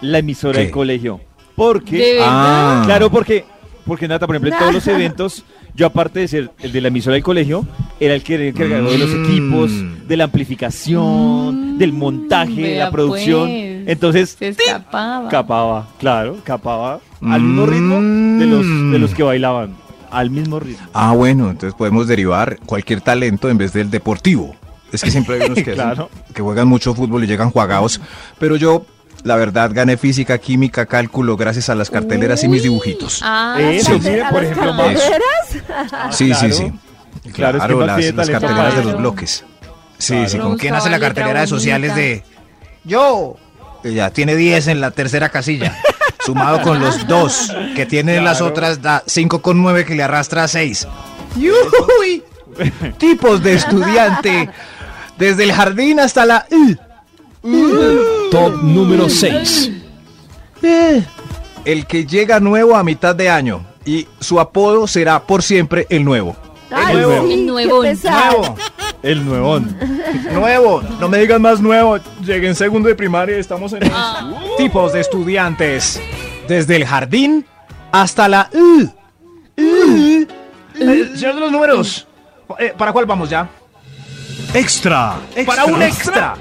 La 0.00 0.18
emisora 0.18 0.52
¿Qué? 0.58 0.60
del 0.64 0.70
colegio. 0.70 1.20
Porque 1.56 1.96
¿De? 1.96 2.18
Ah. 2.22 2.82
Claro, 2.86 3.10
porque, 3.10 3.44
porque 3.84 4.06
Nata, 4.06 4.26
por 4.26 4.36
ejemplo, 4.36 4.52
en 4.54 4.58
todos 4.60 4.74
los 4.74 4.86
eventos, 4.86 5.44
yo 5.76 5.86
aparte 5.86 6.20
de 6.20 6.28
ser 6.28 6.50
el 6.60 6.72
de 6.72 6.80
la 6.80 6.88
emisora 6.88 7.14
del 7.14 7.22
colegio, 7.22 7.66
era 8.00 8.14
el 8.14 8.22
que 8.22 8.34
era 8.34 8.44
encargado 8.44 8.90
de 8.90 8.98
los 8.98 9.10
Mm. 9.10 9.24
equipos, 9.24 9.72
de 10.08 10.16
la 10.16 10.24
amplificación, 10.24 11.74
Mm, 11.74 11.78
del 11.78 11.92
montaje, 11.92 12.54
de 12.60 12.78
la 12.78 12.90
producción. 12.90 13.48
pues. 13.48 13.88
Entonces, 13.88 14.36
Se 14.38 14.48
escapaba. 14.48 15.28
capaba, 15.28 15.88
claro, 15.98 16.38
capaba 16.44 17.00
al 17.22 17.40
mismo 17.42 17.66
ritmo 17.66 17.94
de 18.00 18.46
los, 18.46 18.66
de 18.92 18.98
los 18.98 19.14
que 19.14 19.22
bailaban. 19.22 19.74
Al 20.10 20.30
mismo 20.30 20.58
ritmo. 20.60 20.86
Ah, 20.94 21.12
bueno, 21.12 21.50
entonces 21.50 21.74
podemos 21.76 22.06
derivar 22.06 22.58
cualquier 22.64 23.00
talento 23.00 23.50
en 23.50 23.58
vez 23.58 23.72
del 23.72 23.90
deportivo. 23.90 24.54
Es 24.92 25.02
que 25.02 25.10
siempre 25.10 25.34
hay 25.36 25.46
unos 25.50 25.62
que, 25.62 25.72
Claro. 25.74 26.08
que 26.32 26.42
juegan 26.42 26.68
mucho 26.68 26.94
fútbol 26.94 27.24
y 27.24 27.26
llegan 27.26 27.50
jugados. 27.50 28.00
Pero 28.38 28.56
yo, 28.56 28.86
la 29.26 29.36
verdad, 29.36 29.70
gané 29.72 29.96
física, 29.96 30.38
química, 30.38 30.86
cálculo 30.86 31.36
gracias 31.36 31.68
a 31.68 31.74
las 31.74 31.90
carteleras 31.90 32.42
y 32.44 32.48
mis 32.48 32.62
dibujitos. 32.62 33.20
Ah, 33.22 33.56
Eso, 33.60 33.94
sí. 33.94 34.00
miren, 34.08 34.22
¿A 34.26 34.30
por 34.30 34.42
las 34.42 34.52
ejemplo, 34.52 34.72
Max. 34.74 35.00
carreras? 35.00 36.16
sí, 36.16 36.32
sí, 36.34 36.48
claro. 36.48 36.54
sí. 36.54 36.72
Claro, 37.32 37.58
es 37.58 37.64
que 37.64 37.74
las, 37.74 38.14
las 38.14 38.30
carteleras 38.30 38.76
de 38.76 38.84
los 38.84 38.96
bloques. 38.98 39.44
Sí, 39.98 40.14
Claro. 40.14 40.28
sí, 40.28 40.38
¿con 40.38 40.56
quién 40.58 40.74
hace 40.74 40.90
la 40.90 41.00
cartelera 41.00 41.40
de 41.40 41.46
sociales 41.48 41.94
de 41.96 42.22
yo? 42.84 43.36
Ya 43.82 44.10
tiene 44.10 44.36
10 44.36 44.68
en 44.68 44.80
la 44.80 44.90
tercera 44.92 45.28
casilla. 45.28 45.76
Sumado 46.24 46.60
con 46.62 46.80
los 46.80 47.06
dos 47.08 47.52
que 47.74 47.84
tienen 47.86 48.24
las 48.24 48.40
otras, 48.40 48.80
da 48.82 49.02
5 49.06 49.42
con 49.42 49.60
9 49.62 49.84
que 49.84 49.94
le 49.94 50.02
arrastra 50.02 50.44
a 50.44 50.48
6. 50.48 50.86
¡Yuy! 51.36 52.22
Tipos 52.98 53.42
de 53.42 53.54
estudiante. 53.54 54.48
Desde 55.18 55.44
el 55.44 55.52
jardín 55.52 55.98
hasta 56.00 56.26
la... 56.26 56.46
Top 58.30 58.62
número 58.62 59.08
6. 59.08 59.70
El 61.64 61.86
que 61.86 62.04
llega 62.06 62.40
nuevo 62.40 62.74
a 62.76 62.82
mitad 62.82 63.14
de 63.14 63.28
año. 63.30 63.64
Y 63.84 64.06
su 64.18 64.40
apodo 64.40 64.86
será 64.88 65.22
por 65.22 65.42
siempre 65.42 65.86
el 65.90 66.04
nuevo. 66.04 66.34
Ay, 66.72 66.96
nuevo. 66.96 67.26
sí, 67.28 67.32
El 67.34 67.46
nuevo. 67.46 67.84
El 69.02 69.24
nuevón. 69.24 69.76
Nuevo, 70.32 70.82
no 70.98 71.08
me 71.08 71.18
digan 71.18 71.40
más 71.40 71.60
nuevo. 71.60 71.98
Llegué 72.24 72.48
en 72.48 72.56
segundo 72.56 72.88
de 72.88 72.96
primaria 72.96 73.36
y 73.36 73.40
estamos 73.40 73.72
en 73.74 73.84
Ah. 73.94 74.32
tipos 74.58 74.92
de 74.92 75.00
estudiantes. 75.00 76.00
Desde 76.48 76.74
el 76.76 76.84
jardín 76.84 77.46
hasta 77.92 78.28
la. 78.28 78.50
Eh, 79.56 80.16
señor 81.14 81.34
de 81.36 81.40
los 81.40 81.52
números, 81.52 82.06
eh, 82.58 82.74
¿para 82.76 82.92
cuál 82.92 83.06
vamos 83.06 83.30
ya? 83.30 83.48
Extra. 84.52 85.14
Para 85.46 85.64
un 85.66 85.80
extra, 85.82 86.34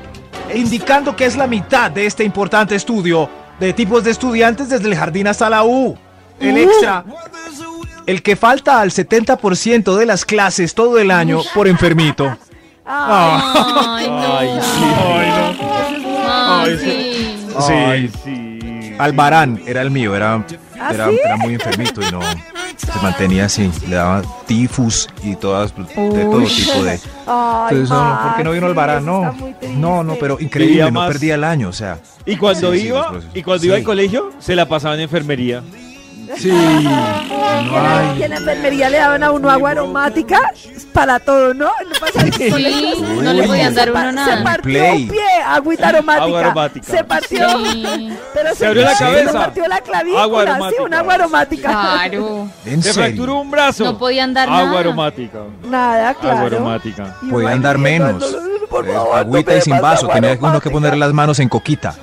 indicando 0.55 1.15
que 1.15 1.25
es 1.25 1.35
la 1.35 1.47
mitad 1.47 1.91
de 1.91 2.05
este 2.05 2.23
importante 2.23 2.75
estudio 2.75 3.29
de 3.59 3.73
tipos 3.73 4.03
de 4.03 4.11
estudiantes 4.11 4.69
desde 4.69 4.87
el 4.87 4.95
jardín 4.95 5.27
hasta 5.27 5.49
la 5.49 5.63
U. 5.63 5.97
El 6.39 6.57
extra, 6.57 7.05
el 8.05 8.21
que 8.21 8.35
falta 8.35 8.81
al 8.81 8.91
70% 8.91 9.95
de 9.95 10.05
las 10.05 10.25
clases 10.25 10.73
todo 10.73 10.99
el 10.99 11.11
año 11.11 11.41
por 11.53 11.67
enfermito. 11.67 12.37
Ay, 12.85 14.07
no. 14.07 14.37
Ay, 14.37 14.49
sí. 14.61 14.83
Ay, 16.27 16.77
sí. 16.77 17.47
Sí. 17.59 17.73
Ay, 17.73 18.11
sí. 18.23 18.95
Albarán 18.97 19.61
era 19.65 19.81
el 19.81 19.91
mío, 19.91 20.15
era, 20.15 20.45
¿Ah, 20.79 20.91
era, 20.93 21.09
sí? 21.09 21.19
era 21.23 21.37
muy 21.37 21.53
enfermito 21.53 22.01
y 22.01 22.11
no 22.11 22.19
se 22.77 22.99
mantenía 23.01 23.45
así, 23.45 23.71
le 23.87 23.95
daba 23.95 24.21
tifus 24.45 25.07
y 25.23 25.35
todas 25.35 25.75
de 25.75 25.83
todo 25.85 26.43
tipo 26.45 26.83
de. 26.83 26.99
Ay, 27.27 27.77
Entonces, 27.77 27.89
no, 27.89 28.15
no, 28.15 28.21
¿por 28.23 28.35
qué 28.37 28.43
no 28.43 28.51
vino 28.51 28.69
está 28.69 28.99
No, 28.99 29.35
no, 29.75 30.03
no, 30.03 30.15
pero 30.15 30.37
increíble, 30.39 30.91
no 30.91 31.07
perdía 31.07 31.35
el 31.35 31.43
año, 31.43 31.69
o 31.69 31.73
sea. 31.73 31.99
Y 32.25 32.37
cuando 32.37 32.73
Sí, 32.73 32.87
iba, 32.87 33.13
y 33.33 33.43
cuando 33.43 33.65
iba 33.65 33.75
al 33.75 33.83
colegio, 33.83 34.31
se 34.39 34.55
la 34.55 34.67
pasaba 34.67 34.95
en 34.95 35.01
enfermería. 35.01 35.63
Sí, 36.37 36.49
Y 36.49 36.51
en- 36.51 38.19
y 38.19 38.23
en 38.23 38.29
la 38.31 38.37
enfermería 38.37 38.89
le 38.89 38.97
daban 38.97 39.23
a 39.23 39.31
uno 39.31 39.49
agua 39.49 39.71
aromática 39.71 40.39
para 40.93 41.19
todo, 41.19 41.53
¿no? 41.53 41.65
No 41.65 41.99
pasa 41.99 42.25
Sí, 42.35 42.93
no 43.21 43.33
le 43.33 43.43
podían 43.47 43.73
dar 43.75 43.85
Se 43.85 43.91
uno 43.91 44.03
Se 44.09 44.11
nada. 44.13 44.43
partió 44.43 44.61
Play. 44.63 45.03
un 45.03 45.09
pie, 45.09 45.21
agüita 45.45 45.87
aromática. 45.89 46.23
Agua 46.25 46.39
aromática. 46.39 46.85
Se 46.91 47.03
partió. 47.03 47.47
Sí. 47.65 48.09
Pero 48.33 48.55
Se 48.55 48.65
abrió 48.67 48.83
la 48.83 48.95
Se 48.95 49.03
cabeza. 49.03 49.33
partió 49.33 49.67
la 49.67 49.81
clavícula. 49.81 50.23
Agua 50.23 50.43
sí, 50.43 50.49
aromática. 50.49 50.83
un 50.83 50.93
agua 50.93 51.13
aromática. 51.13 51.69
Claro. 51.69 52.47
en 52.65 52.83
Se 52.83 52.93
fracturó 52.93 53.35
un 53.41 53.51
brazo. 53.51 53.83
No 53.83 53.97
podían 53.97 54.33
dar 54.33 54.47
Agua 54.49 54.63
nada. 54.65 54.79
aromática. 54.79 55.39
Nada, 55.63 56.13
claro. 56.15 56.37
Agua 56.37 56.47
aromática. 56.47 57.15
Podían 57.29 57.61
dar 57.61 57.77
menos. 57.77 58.35
por 58.69 58.89
Eh, 58.89 58.93
favor, 58.93 59.17
agüita 59.19 59.51
no 59.51 59.57
y 59.57 59.61
sin 59.61 59.79
vaso, 59.79 60.07
tenía 60.07 60.37
uno 60.41 60.59
que 60.59 60.69
poner 60.69 60.97
las 60.97 61.13
manos 61.13 61.39
en 61.39 61.47
coquita. 61.47 61.95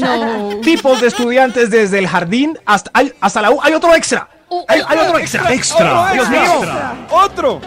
No. 0.00 0.60
Tipos 0.62 1.00
de 1.00 1.08
estudiantes 1.08 1.70
desde 1.70 1.98
el 1.98 2.08
jardín 2.08 2.58
hasta, 2.66 2.90
hay- 2.94 3.12
hasta 3.20 3.42
la 3.42 3.50
U. 3.50 3.60
Hay 3.62 3.72
otro 3.72 3.94
extra. 3.94 4.28
Uh, 4.48 4.62
Hay, 4.68 4.80
uh, 4.80 4.84
hay 4.88 4.98
otro 4.98 5.14
uh, 5.14 5.18
extra. 5.18 5.52
Extra. 5.52 6.12
Dios 6.12 6.28
mío. 6.30 6.62
¡Otro! 7.10 7.60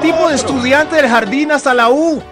Tipo 0.00 0.28
de 0.28 0.34
estudiante 0.34 0.96
del 0.96 1.08
jardín 1.08 1.52
hasta 1.52 1.74
la 1.74 1.88
U. 1.90 2.22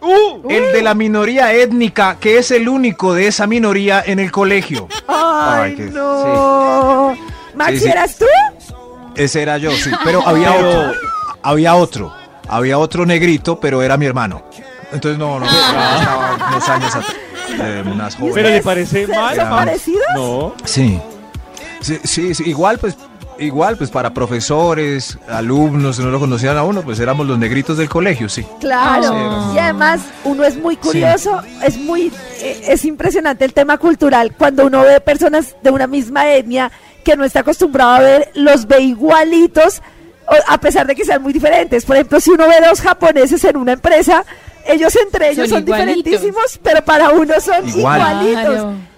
¡Uh! 0.00 0.48
El 0.50 0.72
de 0.72 0.82
la 0.82 0.94
minoría 0.94 1.52
étnica, 1.52 2.16
que 2.20 2.38
es 2.38 2.50
el 2.50 2.68
único 2.68 3.14
de 3.14 3.26
esa 3.28 3.46
minoría 3.46 4.02
en 4.06 4.18
el 4.20 4.30
colegio. 4.30 4.88
Ay, 5.08 5.76
Ay, 5.78 5.90
no. 5.92 7.14
Maxi, 7.54 7.78
Sí, 7.78 7.84
sí. 7.84 7.90
¿eras 7.90 8.16
tú? 8.18 8.26
Ese 9.14 9.42
era 9.42 9.56
yo, 9.58 9.70
sí. 9.72 9.90
Pero 10.04 10.26
había 10.26 10.52
Pero- 10.54 10.68
otro. 10.80 10.92
Había 11.42 11.74
otro. 11.76 12.14
Había 12.48 12.78
otro 12.78 13.06
negrito, 13.06 13.58
pero 13.58 13.82
era 13.82 13.96
mi 13.96 14.06
hermano. 14.06 14.44
Entonces 14.92 15.18
no, 15.18 15.40
no. 15.40 15.46
Estaba 15.46 16.36
unos 16.50 16.68
años 16.68 16.94
atrás. 16.94 17.16
Eh, 17.60 17.82
unas 17.86 18.14
jóvenes. 18.16 18.34
¿Pero 18.34 18.48
le 18.48 18.62
parece 18.62 19.06
¿Se- 19.06 19.12
mal? 19.12 19.36
¿Son 19.36 19.48
parecidos? 19.50 20.04
No. 20.14 20.54
Sí. 20.64 21.00
Sí, 21.80 21.98
sí, 22.04 22.34
sí, 22.34 22.42
igual 22.46 22.78
pues 22.78 22.96
igual, 23.38 23.76
pues 23.76 23.90
para 23.90 24.14
profesores, 24.14 25.18
alumnos, 25.28 25.98
que 25.98 26.02
no 26.04 26.10
lo 26.10 26.18
conocían 26.18 26.56
a 26.56 26.62
uno, 26.62 26.82
pues 26.82 26.98
éramos 27.00 27.26
los 27.26 27.38
negritos 27.38 27.76
del 27.76 27.88
colegio, 27.88 28.28
sí. 28.30 28.46
Claro, 28.60 29.52
y 29.54 29.58
además 29.58 30.00
uno 30.24 30.42
es 30.44 30.56
muy 30.56 30.76
curioso, 30.76 31.42
es 31.62 31.76
muy, 31.76 32.10
eh, 32.40 32.62
es 32.68 32.84
impresionante 32.86 33.44
el 33.44 33.52
tema 33.52 33.76
cultural 33.76 34.32
cuando 34.36 34.64
uno 34.66 34.80
ve 34.82 35.00
personas 35.02 35.54
de 35.62 35.70
una 35.70 35.86
misma 35.86 36.30
etnia 36.32 36.72
que 37.04 37.14
no 37.16 37.24
está 37.24 37.40
acostumbrado 37.40 37.90
a 37.96 38.00
ver, 38.00 38.30
los 38.34 38.66
ve 38.66 38.80
igualitos, 38.80 39.82
a 40.48 40.58
pesar 40.58 40.86
de 40.86 40.94
que 40.96 41.04
sean 41.04 41.22
muy 41.22 41.32
diferentes. 41.32 41.84
Por 41.84 41.96
ejemplo, 41.96 42.18
si 42.20 42.30
uno 42.30 42.48
ve 42.48 42.56
dos 42.66 42.80
japoneses 42.80 43.44
en 43.44 43.56
una 43.58 43.72
empresa, 43.72 44.24
ellos 44.68 44.94
entre 44.96 45.30
ellos 45.30 45.48
Son 45.48 45.64
diferentísimos, 45.64 46.58
pero 46.62 46.84
para 46.84 47.10
uno 47.10 47.34
son 47.40 47.68
Igual. 47.68 48.00
igualitos. 48.00 48.44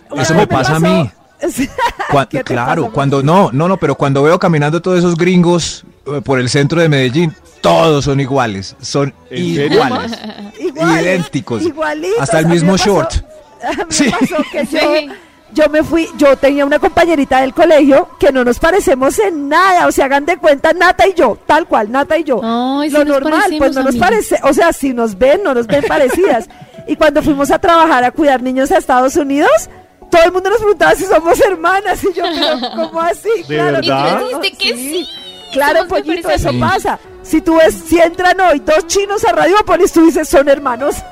Claro. 0.08 0.22
Eso 0.22 0.34
me 0.34 0.46
pasa 0.46 0.76
a 0.76 0.80
mí. 0.80 1.10
Sí. 1.52 1.68
Cuan- 2.10 2.26
¿Qué 2.26 2.38
te 2.38 2.44
claro, 2.52 2.82
pasa? 2.82 2.94
cuando 2.94 3.22
no, 3.22 3.50
no, 3.52 3.68
no, 3.68 3.76
pero 3.76 3.94
cuando 3.94 4.24
veo 4.24 4.40
caminando 4.40 4.82
todos 4.82 4.98
esos 4.98 5.14
gringos 5.16 5.84
eh, 6.06 6.20
por 6.20 6.40
el 6.40 6.48
centro 6.48 6.80
de 6.80 6.88
Medellín, 6.88 7.32
todos 7.60 8.06
son 8.06 8.18
iguales, 8.18 8.74
son 8.80 9.14
iguales, 9.30 10.18
Iguales, 10.58 11.00
idénticos, 11.04 11.62
igualitos. 11.62 12.18
hasta 12.18 12.40
el 12.40 12.46
mismo 12.46 12.72
pasó- 12.72 12.84
short. 12.86 13.12
A 13.62 13.70
mí 13.70 13.76
me 13.88 13.92
Sí. 13.94 14.10
pasó 14.10 14.36
que 14.50 14.66
yo, 14.66 14.78
Sí. 14.80 15.10
Yo 15.52 15.68
me 15.68 15.82
fui, 15.82 16.08
yo 16.16 16.36
tenía 16.36 16.64
una 16.64 16.78
compañerita 16.78 17.40
del 17.40 17.54
colegio 17.54 18.10
que 18.18 18.32
no 18.32 18.44
nos 18.44 18.58
parecemos 18.58 19.18
en 19.18 19.48
nada, 19.48 19.86
o 19.86 19.92
sea, 19.92 20.06
hagan 20.06 20.26
de 20.26 20.36
cuenta 20.36 20.72
Nata 20.72 21.06
y 21.06 21.14
yo, 21.14 21.38
tal 21.46 21.66
cual, 21.66 21.90
Nata 21.90 22.18
y 22.18 22.24
yo. 22.24 22.40
Ay, 22.42 22.90
Lo 22.90 23.04
nos 23.04 23.20
normal, 23.20 23.54
pues 23.58 23.74
no 23.74 23.82
nos 23.82 23.96
parece, 23.96 24.38
o 24.42 24.52
sea, 24.52 24.72
si 24.72 24.92
nos 24.92 25.16
ven, 25.16 25.42
no 25.42 25.54
nos 25.54 25.66
ven 25.66 25.84
parecidas. 25.86 26.48
Y 26.86 26.96
cuando 26.96 27.22
fuimos 27.22 27.50
a 27.50 27.58
trabajar 27.58 28.04
a 28.04 28.10
cuidar 28.10 28.42
niños 28.42 28.70
a 28.72 28.78
Estados 28.78 29.16
Unidos, 29.16 29.68
todo 30.10 30.22
el 30.24 30.32
mundo 30.32 30.50
nos 30.50 30.58
preguntaba 30.58 30.94
si 30.94 31.04
somos 31.04 31.38
hermanas 31.40 32.02
y 32.02 32.12
yo, 32.14 32.22
pero 32.22 32.70
¿cómo 32.76 33.00
así? 33.00 33.28
¿De 33.46 33.56
claro, 33.56 33.80
¿Y 33.82 33.88
tú 33.88 34.38
dijiste 34.38 34.56
que 34.56 34.74
sí? 34.76 35.08
Claro, 35.52 35.86
pollito, 35.88 36.30
eso 36.30 36.50
pasa. 36.58 36.98
Si 37.28 37.42
tú 37.42 37.56
ves, 37.58 37.74
si 37.74 37.98
entran 37.98 38.40
hoy 38.40 38.60
dos 38.60 38.86
chinos 38.86 39.22
a 39.24 39.32
Radiopolis, 39.32 39.92
tú 39.92 40.04
dices, 40.06 40.28
son 40.28 40.48
hermanos. 40.48 40.96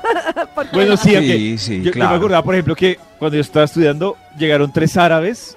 Bueno, 0.73 0.97
sí, 0.97 1.09
Sí, 1.09 1.15
aunque 1.15 1.57
sí, 1.59 1.77
yo, 1.77 1.83
yo 1.85 1.91
claro. 1.91 2.11
me 2.11 2.17
acordaba, 2.17 2.43
por 2.43 2.55
ejemplo, 2.55 2.75
que 2.75 2.97
cuando 3.19 3.35
yo 3.35 3.41
estaba 3.41 3.65
estudiando 3.65 4.17
llegaron 4.37 4.73
tres 4.73 4.97
árabes 4.97 5.55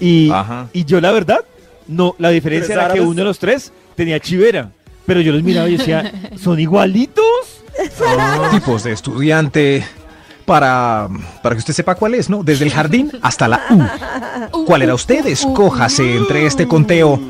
y, 0.00 0.30
Ajá. 0.30 0.66
y 0.72 0.84
yo 0.84 1.00
la 1.00 1.12
verdad, 1.12 1.40
no, 1.86 2.16
la 2.18 2.30
diferencia 2.30 2.74
¿Tres 2.74 2.84
era 2.84 2.92
que 2.94 3.00
uno 3.00 3.14
de 3.14 3.24
los 3.24 3.38
tres 3.38 3.72
tenía 3.94 4.18
chivera, 4.18 4.70
pero 5.06 5.20
yo 5.20 5.32
los 5.32 5.42
miraba 5.44 5.68
y 5.68 5.76
decía, 5.76 6.12
¿son 6.42 6.58
igualitos? 6.58 7.24
tipos 8.50 8.82
de 8.82 8.92
estudiante 8.92 9.84
para, 10.44 11.08
para 11.42 11.54
que 11.54 11.60
usted 11.60 11.72
sepa 11.72 11.94
cuál 11.94 12.14
es, 12.14 12.28
¿no? 12.28 12.42
Desde 12.42 12.64
el 12.64 12.72
jardín 12.72 13.12
hasta 13.22 13.46
la 13.46 13.60
U. 14.50 14.64
¿Cuál 14.66 14.82
era 14.82 14.94
usted? 14.94 15.24
Escójase 15.26 16.16
entre 16.16 16.44
este 16.46 16.66
conteo. 16.66 17.20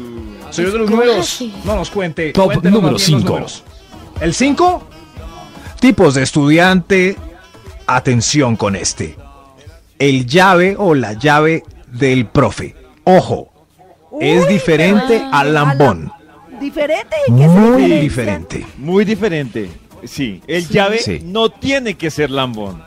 Señor 0.50 0.73
de 0.73 0.78
los 0.78 0.90
números, 0.90 1.45
no 1.64 1.76
nos 1.76 1.90
cuente. 1.90 2.33
Top 2.33 2.54
número 2.57 2.71
más 2.73 2.80
bien 2.83 2.92
los 2.92 3.02
cinco. 3.02 3.28
números. 3.28 3.64
¿El 4.21 4.35
5? 4.35 4.87
Tipos 5.80 6.14
de 6.14 6.23
estudiante, 6.23 7.16
atención 7.87 8.57
con 8.57 8.76
este. 8.76 9.16
El 9.99 10.26
llave 10.26 10.76
o 10.78 10.95
la 10.95 11.12
llave 11.14 11.62
del 11.87 12.26
profe. 12.26 12.75
Ojo, 13.04 13.50
es 14.21 14.47
diferente 14.49 15.23
al 15.33 15.54
lambón. 15.54 16.12
¿Diferente? 16.61 17.16
¿Y 17.28 17.33
qué 17.37 17.49
Muy 17.49 17.83
diferencia? 17.83 18.00
diferente. 18.00 18.66
Muy 18.78 19.04
diferente. 19.04 19.71
Sí, 20.04 20.42
el 20.47 20.69
llave 20.69 20.99
Sí. 20.99 21.21
no 21.25 21.49
tiene 21.50 21.95
que 21.95 22.11
ser 22.11 22.30
lambón. 22.30 22.83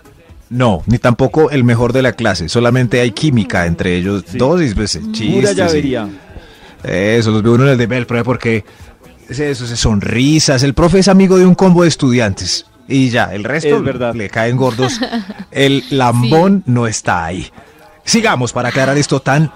No, 0.50 0.84
ni 0.86 1.00
tampoco 1.00 1.50
el 1.50 1.64
mejor 1.64 1.94
de 1.94 2.04
la 2.04 2.14
clase. 2.14 2.48
Solamente 2.50 3.00
hay 3.02 3.12
química 3.12 3.66
entre 3.66 3.96
ellos 3.98 4.24
Sí. 4.28 4.38
dos 4.38 4.62
y 4.62 4.74
pues, 4.76 4.98
Pura 4.98 5.12
chistes. 5.14 5.52
y- 5.52 5.56
llavería. 5.56 6.10
Eso, 6.84 7.32
los 7.32 7.42
ve 7.44 7.50
uno 7.50 7.64
en 7.64 7.70
el 7.70 7.78
de 7.78 7.88
Bell, 7.88 8.06
profe, 8.06 8.24
porque 8.24 8.66
es 9.30 9.40
eso, 9.40 9.66
es 9.66 9.80
sonrisas. 9.80 10.64
El 10.64 10.74
profe 10.74 11.00
es 11.00 11.08
amigo 11.08 11.38
de 11.38 11.46
un 11.46 11.56
combo 11.56 11.84
de 11.84 11.88
estudiantes. 11.90 12.66
Y 12.88 13.10
ya, 13.10 13.34
el 13.34 13.44
resto 13.46 13.78
Es 13.78 13.84
verdad. 13.84 14.14
le 14.14 14.30
caen 14.30 14.58
gordos. 14.58 15.00
El 15.52 15.86
lambón 15.90 16.64
no 16.66 16.86
está 16.88 17.24
ahí. 17.24 17.50
Sigamos 18.04 18.52
para 18.52 18.70
aclarar 18.70 18.98
esto 18.98 19.22
tan 19.22 19.50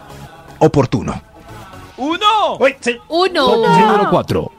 oportuno. 0.59 1.21
¡Uno! 1.97 2.57
Uy, 2.59 2.75
sí. 2.79 2.95
Uno. 3.09 3.57
Número 3.67 4.09
4. 4.09 4.51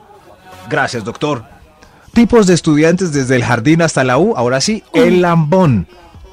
Gracias, 0.69 1.03
doctor. 1.05 1.45
Tipos 2.13 2.47
de 2.47 2.55
estudiantes 2.55 3.13
desde 3.13 3.37
el 3.37 3.45
jardín 3.45 3.81
hasta 3.81 4.05
la 4.05 4.19
U. 4.19 4.35
Ahora 4.37 4.61
sí, 4.61 4.83
el 4.93 5.23
lambón. 5.23 5.87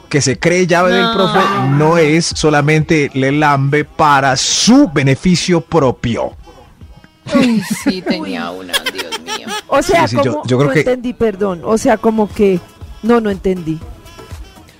Que 0.10 0.22
se 0.22 0.38
cree 0.40 0.66
llave 0.68 0.94
del 0.94 1.12
profe 1.14 1.40
no 1.72 1.98
es 1.98 2.26
solamente 2.26 3.10
le 3.14 3.32
lambe 3.32 3.84
para 3.86 4.38
su 4.38 4.90
beneficio 4.94 5.62
propio. 5.62 6.32
Uy, 7.36 7.62
sí, 7.84 8.02
tenía 8.02 8.52
una, 8.52 8.74
Dios 8.94 9.20
mío. 9.22 9.48
O 9.68 9.82
sea, 9.82 10.08
Sí, 10.08 10.16
sí, 10.18 10.22
yo- 10.24 10.32
como, 10.34 10.46
yo 10.48 10.58
creo 10.58 10.68
no 10.70 10.74
que- 10.74 10.80
entendí, 10.82 11.14
perdón. 11.14 11.62
O 11.66 11.78
sea, 11.78 11.98
como 11.98 12.32
que, 12.32 12.60
no, 13.04 13.20
no 13.20 13.30
entendí. 13.32 13.80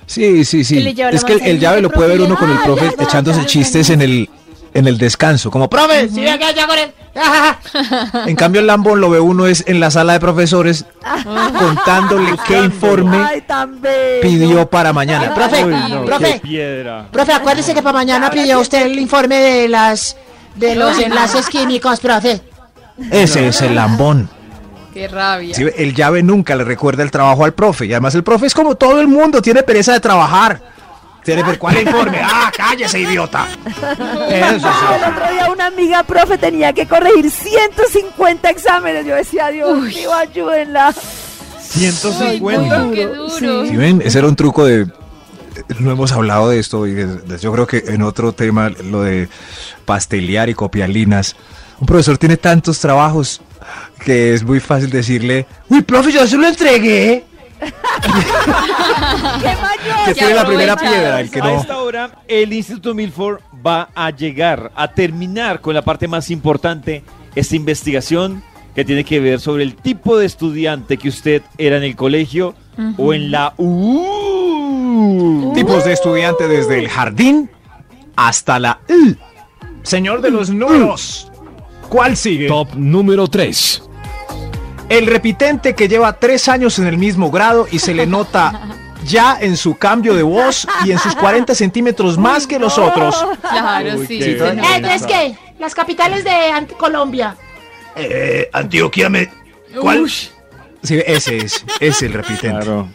Sí, 0.06 0.44
sí, 0.44 0.62
sí. 0.62 0.78
Es 1.10 1.24
que 1.24 1.32
el, 1.34 1.58
llave 1.58 1.82
lo 1.82 1.90
puede 1.90 2.10
ver 2.10 2.20
uno 2.20 2.36
con 2.38 2.48
el 2.48 2.56
Ah, 2.58 2.62
profe 2.64 2.84
ya, 2.86 2.96
ya, 2.96 3.02
echándose 3.04 3.40
ya, 3.40 3.46
chistes 3.46 3.88
ya. 3.88 3.94
en 3.94 4.02
el 4.02 4.30
en 4.78 4.86
el 4.86 4.98
descanso, 4.98 5.50
como 5.50 5.68
profe. 5.70 6.08
Si 6.08 6.20
venga 6.20 6.50
ya 6.52 6.66
con 6.66 6.78
él. 6.78 6.92
En 8.26 8.36
cambio 8.36 8.60
el 8.60 8.66
lambón 8.66 9.00
lo 9.00 9.08
ve 9.08 9.18
uno 9.18 9.46
es 9.46 9.64
en 9.66 9.80
la 9.80 9.90
sala 9.90 10.12
de 10.14 10.20
profesores 10.20 10.84
contándole 11.58 12.36
qué 12.46 12.58
informe 12.58 13.16
Ay, 13.16 13.40
tan 13.40 13.80
bello. 13.80 14.20
pidió 14.20 14.68
para 14.68 14.92
mañana. 14.92 15.34
Profe, 15.34 15.64
Uy, 15.64 15.74
no, 15.88 16.04
profe. 16.04 16.40
piedra. 16.42 17.08
Profe, 17.10 17.32
acuérdese 17.32 17.72
que 17.74 17.82
para 17.82 17.94
mañana 17.94 18.30
pidió 18.30 18.60
usted 18.60 18.84
el 18.86 18.98
informe 18.98 19.36
de 19.36 19.68
las 19.68 20.16
de 20.56 20.74
los 20.74 20.98
enlaces 20.98 21.48
químicos, 21.48 22.00
profe. 22.00 22.40
Ese 23.10 23.48
es 23.48 23.60
el 23.62 23.74
lambón. 23.74 24.28
Qué 24.92 25.08
rabia. 25.08 25.54
Sí, 25.54 25.64
el 25.76 25.94
llave 25.94 26.22
nunca 26.22 26.54
le 26.56 26.64
recuerda 26.64 27.02
el 27.02 27.10
trabajo 27.10 27.44
al 27.44 27.52
profe. 27.54 27.86
Y 27.86 27.92
además 27.92 28.14
el 28.14 28.24
profe 28.24 28.46
es 28.46 28.54
como 28.54 28.74
todo 28.74 29.00
el 29.00 29.08
mundo, 29.08 29.40
tiene 29.42 29.62
pereza 29.62 29.92
de 29.92 30.00
trabajar. 30.00 30.60
Tiene 31.26 31.44
per- 31.44 31.58
¿Cuál 31.58 31.78
informe? 31.82 32.20
Ah, 32.24 32.50
cállese, 32.56 33.00
idiota. 33.00 33.46
Eso 34.30 34.58
sí. 34.60 34.84
El 34.94 35.12
otro 35.12 35.32
día 35.32 35.50
una 35.52 35.66
amiga 35.66 36.02
profe 36.04 36.38
tenía 36.38 36.72
que 36.72 36.86
corregir 36.86 37.30
150 37.30 38.48
exámenes. 38.48 39.04
Yo 39.04 39.14
decía, 39.16 39.48
Dios 39.48 39.76
mío, 39.78 40.14
ayúdenla. 40.14 40.94
Uy, 40.96 41.90
150. 41.90 42.78
no, 42.78 42.90
qué 42.92 43.06
duro. 43.06 43.66
Si 43.66 43.76
ven, 43.76 44.00
ese 44.04 44.18
era 44.20 44.28
un 44.28 44.36
truco 44.36 44.64
de... 44.64 44.86
No 45.78 45.90
hemos 45.90 46.12
hablado 46.12 46.50
de 46.50 46.58
esto 46.60 46.86
y 46.86 46.94
yo 47.40 47.52
creo 47.52 47.66
que 47.66 47.78
en 47.88 48.02
otro 48.02 48.32
tema, 48.32 48.68
lo 48.68 49.02
de 49.02 49.28
pastelear 49.84 50.48
y 50.48 50.54
copialinas. 50.54 51.34
Un 51.80 51.86
profesor 51.86 52.18
tiene 52.18 52.36
tantos 52.36 52.78
trabajos 52.78 53.40
que 54.04 54.34
es 54.34 54.44
muy 54.44 54.60
fácil 54.60 54.90
decirle, 54.90 55.46
uy, 55.68 55.82
profe, 55.82 56.12
yo 56.12 56.26
se 56.26 56.36
lo 56.36 56.46
entregué. 56.46 57.24
¡Qué 59.40 59.56
mayor! 59.56 60.04
Que 60.06 60.14
tiene 60.14 60.34
la 60.34 60.46
primera 60.46 60.76
piedra, 60.76 61.20
el 61.20 61.30
que 61.30 61.40
A 61.40 61.44
no. 61.44 61.60
esta 61.60 61.78
hora, 61.78 62.10
el 62.28 62.52
Instituto 62.52 62.94
Milford 62.94 63.40
va 63.66 63.88
a 63.94 64.10
llegar 64.10 64.72
a 64.74 64.88
terminar 64.88 65.60
con 65.60 65.74
la 65.74 65.82
parte 65.82 66.08
más 66.08 66.30
importante, 66.30 67.02
esta 67.34 67.56
investigación 67.56 68.42
que 68.74 68.84
tiene 68.84 69.04
que 69.04 69.20
ver 69.20 69.40
sobre 69.40 69.62
el 69.62 69.74
tipo 69.74 70.18
de 70.18 70.26
estudiante 70.26 70.98
que 70.98 71.08
usted 71.08 71.42
era 71.56 71.78
en 71.78 71.82
el 71.82 71.96
colegio 71.96 72.54
o 72.98 73.14
en 73.14 73.30
la 73.30 73.54
U. 73.56 75.52
Tipos 75.54 75.84
de 75.84 75.92
estudiante 75.92 76.46
desde 76.46 76.78
el 76.78 76.88
jardín 76.88 77.50
hasta 78.16 78.58
la... 78.58 78.80
I. 78.88 79.16
Señor 79.82 80.20
de 80.20 80.30
los 80.30 80.50
números. 80.50 81.30
¿Cuál 81.88 82.16
sigue? 82.16 82.48
Top 82.48 82.74
número 82.74 83.28
3. 83.28 83.82
El 84.88 85.06
repitente 85.06 85.74
que 85.74 85.88
lleva 85.88 86.12
tres 86.14 86.48
años 86.48 86.78
en 86.78 86.86
el 86.86 86.96
mismo 86.98 87.30
grado 87.30 87.66
y 87.70 87.78
se 87.80 87.92
le 87.94 88.06
nota 88.06 88.60
ya 89.04 89.36
en 89.40 89.56
su 89.56 89.76
cambio 89.76 90.14
de 90.14 90.22
voz 90.22 90.66
y 90.84 90.92
en 90.92 90.98
sus 90.98 91.14
40 91.16 91.54
centímetros 91.54 92.16
más 92.18 92.46
que 92.46 92.58
los 92.58 92.78
otros. 92.78 93.24
Claro, 93.40 93.96
Uy, 93.98 94.06
sí. 94.06 94.18
qué 94.20 94.34
nota. 94.36 94.52
Eh, 94.52 94.76
entonces, 94.76 95.06
¿qué? 95.06 95.36
Las 95.58 95.74
capitales 95.74 96.22
de 96.24 96.30
Ant- 96.30 96.76
Colombia. 96.76 97.36
Eh, 97.96 98.48
Antioquia 98.52 99.08
me. 99.08 99.28
¿Cuál? 99.80 100.02
Ush. 100.02 100.28
Sí, 100.82 101.00
ese 101.04 101.38
es, 101.38 101.64
es 101.80 102.02
el 102.02 102.12
repitente. 102.12 102.64
Claro. 102.64 102.88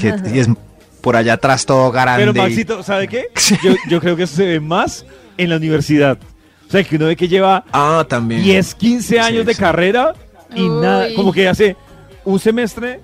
Que, 0.00 0.14
y 0.34 0.38
es 0.40 0.48
por 1.00 1.14
allá 1.14 1.34
atrás 1.34 1.64
todo 1.64 1.92
grande. 1.92 2.22
Pero 2.26 2.34
Maxito, 2.42 2.82
¿sabe 2.82 3.06
qué? 3.06 3.26
Yo, 3.62 3.74
yo 3.88 4.00
creo 4.00 4.16
que 4.16 4.24
eso 4.24 4.36
se 4.36 4.46
ve 4.46 4.58
más 4.60 5.04
en 5.36 5.50
la 5.50 5.56
universidad. 5.56 6.18
O 6.66 6.70
sea, 6.72 6.82
que 6.82 6.96
uno 6.96 7.06
ve 7.06 7.14
que 7.14 7.28
lleva 7.28 7.64
Ah, 7.72 8.04
también. 8.08 8.42
10, 8.42 8.74
15 8.74 9.20
años 9.20 9.40
Sí, 9.42 9.46
de 9.46 9.54
sí. 9.54 9.60
carrera 9.60 10.14
y 10.54 10.62
Uy. 10.62 10.80
nada, 10.82 11.06
como 11.14 11.32
que 11.32 11.48
hace 11.48 11.76
un 12.24 12.38
semestre 12.38 13.00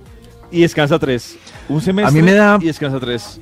y 0.50 0.62
descansa 0.62 0.98
tres. 0.98 1.36
Un 1.68 1.80
semestre 1.80 2.08
A 2.08 2.10
mí 2.12 2.22
me 2.22 2.34
da- 2.34 2.58
y 2.60 2.66
descansa 2.66 2.98
tres. 3.00 3.40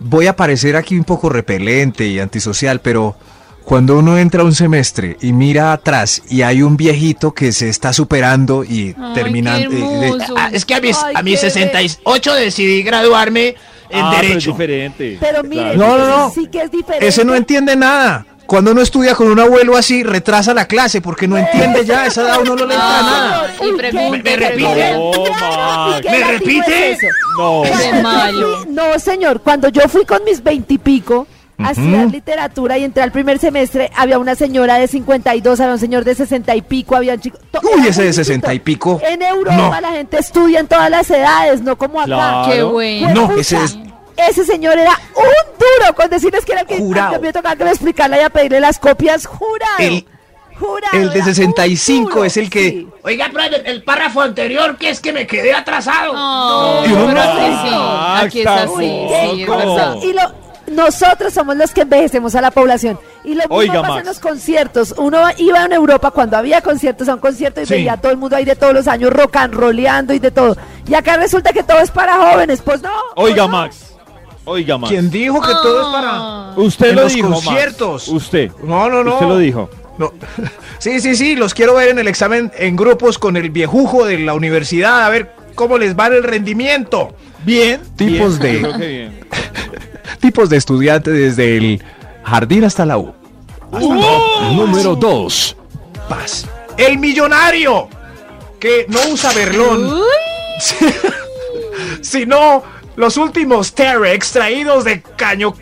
Voy 0.00 0.26
a 0.26 0.36
parecer 0.36 0.76
aquí 0.76 0.96
un 0.96 1.04
poco 1.04 1.28
repelente 1.28 2.06
y 2.06 2.18
antisocial, 2.20 2.80
pero 2.80 3.16
cuando 3.64 3.98
uno 3.98 4.16
entra 4.16 4.44
un 4.44 4.54
semestre 4.54 5.16
y 5.20 5.32
mira 5.32 5.72
atrás 5.72 6.22
y 6.30 6.42
hay 6.42 6.62
un 6.62 6.76
viejito 6.76 7.32
que 7.34 7.52
se 7.52 7.68
está 7.68 7.92
superando 7.92 8.64
y 8.64 8.94
terminando... 9.14 9.76
y- 9.76 9.82
hermoso. 9.82 10.34
Ah, 10.36 10.50
es 10.52 10.64
que 10.64 10.74
a 10.74 10.80
mis, 10.80 10.96
Ay, 11.02 11.14
a 11.16 11.22
mis 11.22 11.40
qué 11.40 11.50
68 11.50 12.34
decidí 12.34 12.82
graduarme 12.82 13.56
en 13.90 14.00
Ah, 14.04 14.10
pero 14.14 14.22
es 14.22 14.28
Derecho. 14.28 14.50
diferente. 14.52 15.18
Pero 15.20 15.42
mire, 15.44 15.76
No, 15.76 15.98
no, 15.98 16.06
no. 16.08 16.30
sí 16.30 16.46
que 16.46 16.62
es 16.62 16.70
diferente. 16.70 17.06
ese 17.06 17.24
no 17.24 17.34
entiende 17.34 17.74
nada. 17.76 18.24
Cuando 18.48 18.72
uno 18.72 18.80
estudia 18.80 19.14
con 19.14 19.28
un 19.30 19.38
abuelo 19.38 19.76
así, 19.76 20.02
retrasa 20.02 20.54
la 20.54 20.66
clase 20.66 21.02
porque 21.02 21.28
no 21.28 21.36
entiende 21.36 21.84
ya, 21.84 22.00
a 22.02 22.06
esa 22.06 22.22
edad 22.22 22.38
uno 22.40 22.56
no 22.56 22.64
le 22.66 22.74
entra 22.74 23.02
nada. 23.02 23.52
Y 23.60 23.72
¿Me 23.72 23.82
repite? 23.82 24.36
pregunte. 24.38 25.18
No, 25.18 25.30
Max. 25.30 26.00
¿Qué 26.02 26.10
¿Me 26.10 26.24
repite? 26.24 26.90
es? 26.92 26.98
No. 27.38 27.62
Qué 27.62 28.02
malo. 28.02 28.64
No, 28.70 28.98
señor. 28.98 29.42
Cuando 29.42 29.68
yo 29.68 29.82
fui 29.82 30.06
con 30.06 30.24
mis 30.24 30.42
veintipico 30.42 31.26
a 31.58 31.72
estudiar 31.72 32.06
literatura 32.06 32.78
y 32.78 32.84
entré 32.84 33.02
al 33.02 33.12
primer 33.12 33.38
semestre, 33.38 33.90
había 33.94 34.18
una 34.18 34.34
señora 34.34 34.76
de 34.76 34.86
52, 34.88 35.60
había 35.60 35.72
un 35.74 35.78
señor 35.80 36.04
de 36.04 36.14
60 36.14 36.56
y 36.56 36.62
pico, 36.62 36.96
había 36.96 37.14
un 37.14 37.20
chico. 37.20 37.36
Uy, 37.76 37.86
ese 37.88 38.04
de 38.04 38.12
60 38.14 38.54
y 38.54 38.60
pico. 38.60 38.98
En 39.04 39.20
Europa 39.20 39.56
No. 39.56 39.80
la 39.80 39.90
gente 39.90 40.18
estudia 40.18 40.60
en 40.60 40.68
todas 40.68 40.88
las 40.88 41.10
edades, 41.10 41.60
no 41.60 41.76
como 41.76 41.98
acá. 42.00 42.06
Claro. 42.06 42.50
Qué 42.50 42.62
bueno. 42.62 43.10
No, 43.28 43.36
ese 43.36 43.62
es- 43.62 43.78
ese 44.28 44.44
señor 44.44 44.78
era 44.78 44.92
un 45.16 45.58
duro 45.58 45.94
con 45.94 46.10
decirles 46.10 46.44
que 46.44 46.52
era 46.52 46.62
el 46.62 46.66
que 46.66 46.78
Jurado. 46.78 47.20
me 47.20 47.32
tocaba 47.32 47.56
que 47.56 47.64
me 47.64 47.70
explicarla 47.70 48.18
y 48.18 48.24
a 48.24 48.30
pedirle 48.30 48.60
las 48.60 48.78
copias 48.78 49.26
jurado. 49.26 49.78
El- 49.78 50.06
jurado, 50.58 50.96
el 50.96 51.10
de 51.10 51.18
era 51.18 51.26
un 51.28 51.34
65 51.34 52.08
duro, 52.10 52.24
es 52.24 52.36
el 52.36 52.50
que- 52.50 52.70
sí. 52.70 52.88
Oiga, 53.04 53.28
profe, 53.32 53.70
el 53.70 53.82
párrafo 53.84 54.20
anterior, 54.22 54.76
que 54.76 54.90
es 54.90 55.00
que 55.00 55.12
me 55.12 55.26
quedé 55.26 55.54
atrasado. 55.54 56.12
No, 56.12 56.80
pero 56.84 57.12
no. 57.12 57.20
aquí 57.20 57.38
sí, 57.40 57.70
Ah, 57.72 58.20
aquí 58.24 58.40
es 58.40 58.46
está 58.46 58.62
así, 58.62 58.74
sí, 58.76 59.42
es 59.42 59.48
No. 59.48 59.56
verdad. 59.56 59.94
Y 60.02 60.12
lo, 60.12 60.22
nosotros 60.74 61.32
somos 61.32 61.56
los 61.56 61.70
que 61.72 61.82
envejecemos 61.82 62.34
a 62.34 62.40
la 62.40 62.50
población. 62.50 62.98
Y 63.24 63.30
lo 63.34 63.40
mismo 63.42 63.56
Oiga, 63.56 63.74
pasa 63.82 63.88
Max. 63.88 64.00
en 64.00 64.06
los 64.06 64.18
conciertos. 64.20 64.94
Uno 64.96 65.18
iba 65.38 65.64
en 65.64 65.72
Europa 65.72 66.10
cuando 66.10 66.36
había 66.36 66.60
conciertos 66.60 67.08
a 67.08 67.14
un 67.14 67.20
concierto 67.20 67.60
y 67.60 67.66
Sí. 67.66 67.74
veía 67.74 67.94
a 67.94 67.96
todo 67.96 68.10
el 68.12 68.18
mundo 68.18 68.36
ahí 68.36 68.44
de 68.44 68.56
todos 68.56 68.72
los 68.74 68.88
años 68.88 69.12
rock 69.12 69.36
and 69.36 69.54
roleando 69.54 70.12
y 70.12 70.18
de 70.18 70.30
todo. 70.30 70.56
Y 70.86 70.94
acá 70.94 71.16
resulta 71.16 71.52
que 71.52 71.62
todo 71.62 71.78
es 71.78 71.90
para 71.90 72.16
jóvenes. 72.16 72.60
Pues 72.62 72.82
no. 72.82 72.90
Oiga, 73.16 73.44
pues 73.44 73.50
no. 73.50 73.56
Max. 73.58 73.84
Oiga, 74.48 74.78
Max. 74.78 74.90
¿Quién 74.90 75.10
dijo 75.10 75.40
que 75.40 75.52
todo 75.52 75.80
es 75.82 75.86
para...? 75.88 76.10
Ah. 76.12 76.54
Usted 76.56 76.90
En 76.90 76.96
lo 76.96 77.02
los 77.02 77.14
dijo, 77.14 77.28
Max. 77.28 77.44
conciertos. 77.44 78.08
Usted. 78.08 78.50
No, 78.62 78.88
no, 78.88 79.04
no. 79.04 79.14
Usted 79.14 79.26
lo 79.26 79.38
dijo. 79.38 79.70
No. 79.98 80.12
Sí, 80.78 81.00
sí, 81.00 81.16
sí, 81.16 81.34
los 81.34 81.54
quiero 81.54 81.74
ver 81.74 81.88
en 81.88 81.98
el 81.98 82.06
examen 82.06 82.52
en 82.56 82.76
grupos 82.76 83.18
con 83.18 83.36
el 83.36 83.50
viejujo 83.50 84.04
de 84.06 84.16
la 84.20 84.32
universidad, 84.34 85.04
a 85.04 85.08
ver 85.08 85.32
cómo 85.56 85.76
les 85.76 85.98
va 85.98 86.06
el 86.06 86.22
rendimiento. 86.22 87.14
Bien. 87.44 87.80
Tipos 87.96 88.38
bien, 88.38 88.52
de- 88.54 88.60
creo 88.60 88.78
que 88.78 88.86
bien. 88.86 89.20
Tipos 90.20 90.48
de 90.50 90.56
estudiantes 90.56 91.12
desde 91.14 91.56
el 91.56 91.82
jardín 92.22 92.62
hasta 92.64 92.86
la 92.86 92.96
U. 92.98 93.12
Número 93.72 94.94
2. 94.94 95.56
Paz. 96.08 96.46
El 96.76 96.98
millonario, 96.98 97.88
que 98.60 98.86
no 98.88 99.00
usa 99.12 99.32
berlón, 99.32 99.84
Uy, 99.94 100.00
sino 102.02 102.62
los 102.98 103.16
últimos 103.16 103.74
Terre 103.74 104.12
extraídos 104.12 104.82
de 104.84 105.00
Caño 105.02 105.54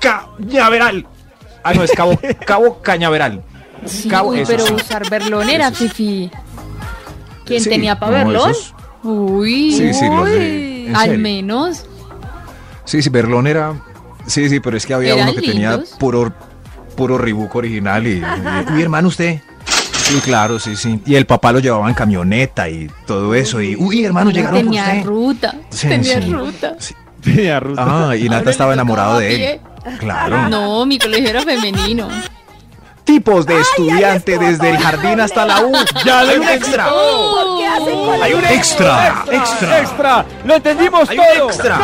Cañaveral. 0.00 1.06
Ah, 1.62 1.74
no, 1.74 1.82
es 1.82 1.92
Cabo, 1.92 2.18
Cabo 2.46 2.80
Cañaveral. 2.82 3.42
sí, 3.86 4.08
Cabo- 4.08 4.30
uy, 4.30 4.40
eso 4.40 4.50
pero 4.52 4.66
sí. 4.66 4.74
usar 4.74 5.08
Berlón 5.08 5.48
era 5.50 5.70
fifi. 5.70 6.30
¿Quién 7.44 7.60
Sí, 7.62 7.68
tenía 7.70 7.98
para 7.98 8.24
no, 8.24 8.30
Berlón? 8.30 8.50
esos- 8.50 8.74
Uy, 9.02 9.72
Sí, 9.72 9.92
sí, 9.92 10.06
los 10.08 10.24
de- 10.26 10.90
al 10.94 11.04
serio. 11.04 11.18
menos. 11.20 11.84
Sí, 12.86 13.02
sí, 13.02 13.10
Berlón 13.10 13.46
era. 13.46 13.74
Sí, 14.26 14.48
sí, 14.48 14.60
pero 14.60 14.78
es 14.78 14.86
que 14.86 14.94
había 14.94 15.12
¿Eran 15.14 15.28
uno 15.28 15.40
que 15.40 15.46
tenía 15.46 15.82
puro, 15.98 16.32
puro 16.96 17.18
Reebok 17.18 17.54
original 17.54 18.06
y, 18.06 18.12
y- 18.22 18.72
Uy, 18.74 18.82
hermano, 18.82 19.08
usted. 19.08 19.40
Sí, 20.04 20.20
claro, 20.20 20.58
sí, 20.58 20.76
sí. 20.76 21.00
Y 21.06 21.14
el 21.14 21.24
papá 21.26 21.50
lo 21.52 21.58
llevaba 21.60 21.88
en 21.88 21.94
camioneta 21.94 22.68
y 22.68 22.88
todo 23.06 23.34
eso. 23.34 23.60
Y, 23.62 23.74
uy, 23.74 24.04
hermano, 24.04 24.30
llegaron 24.30 24.56
por 24.56 24.64
Tenía 24.64 24.84
usted. 24.84 25.04
ruta, 25.04 25.54
Sí, 25.70 25.88
tenía 25.88 26.20
sí. 26.22 26.30
ruta. 26.30 26.74
Sí. 26.78 26.94
Tenía 27.22 27.58
ruta. 27.60 28.08
Ah, 28.10 28.16
y 28.16 28.24
Nata 28.24 28.36
Ahora 28.38 28.50
estaba 28.50 28.72
enamorado 28.74 29.18
de 29.18 29.52
él. 29.54 29.60
Claro. 29.98 30.48
No, 30.48 30.84
mi 30.86 30.98
colegio 30.98 31.30
era 31.30 31.40
femenino. 31.42 32.08
Tipos 33.04 33.44
de 33.44 33.60
estudiante 33.60 34.38
desde 34.38 34.70
el 34.70 34.78
jardín 34.78 35.20
hasta 35.20 35.44
la 35.44 35.60
U. 35.60 35.72
Ya 36.06 36.20
hay 36.20 36.38
un 36.38 36.48
extra. 36.48 36.88
¿Por 36.88 37.58
qué 37.58 37.66
hacen 37.66 38.04
con 38.06 38.22
Hay 38.22 38.32
un 38.32 38.44
extra. 38.46 39.24
extra, 39.30 39.80
extra. 39.80 40.26
Lo 40.44 40.54
entendimos 40.54 41.08
todo. 41.08 41.48
extra. 41.50 41.78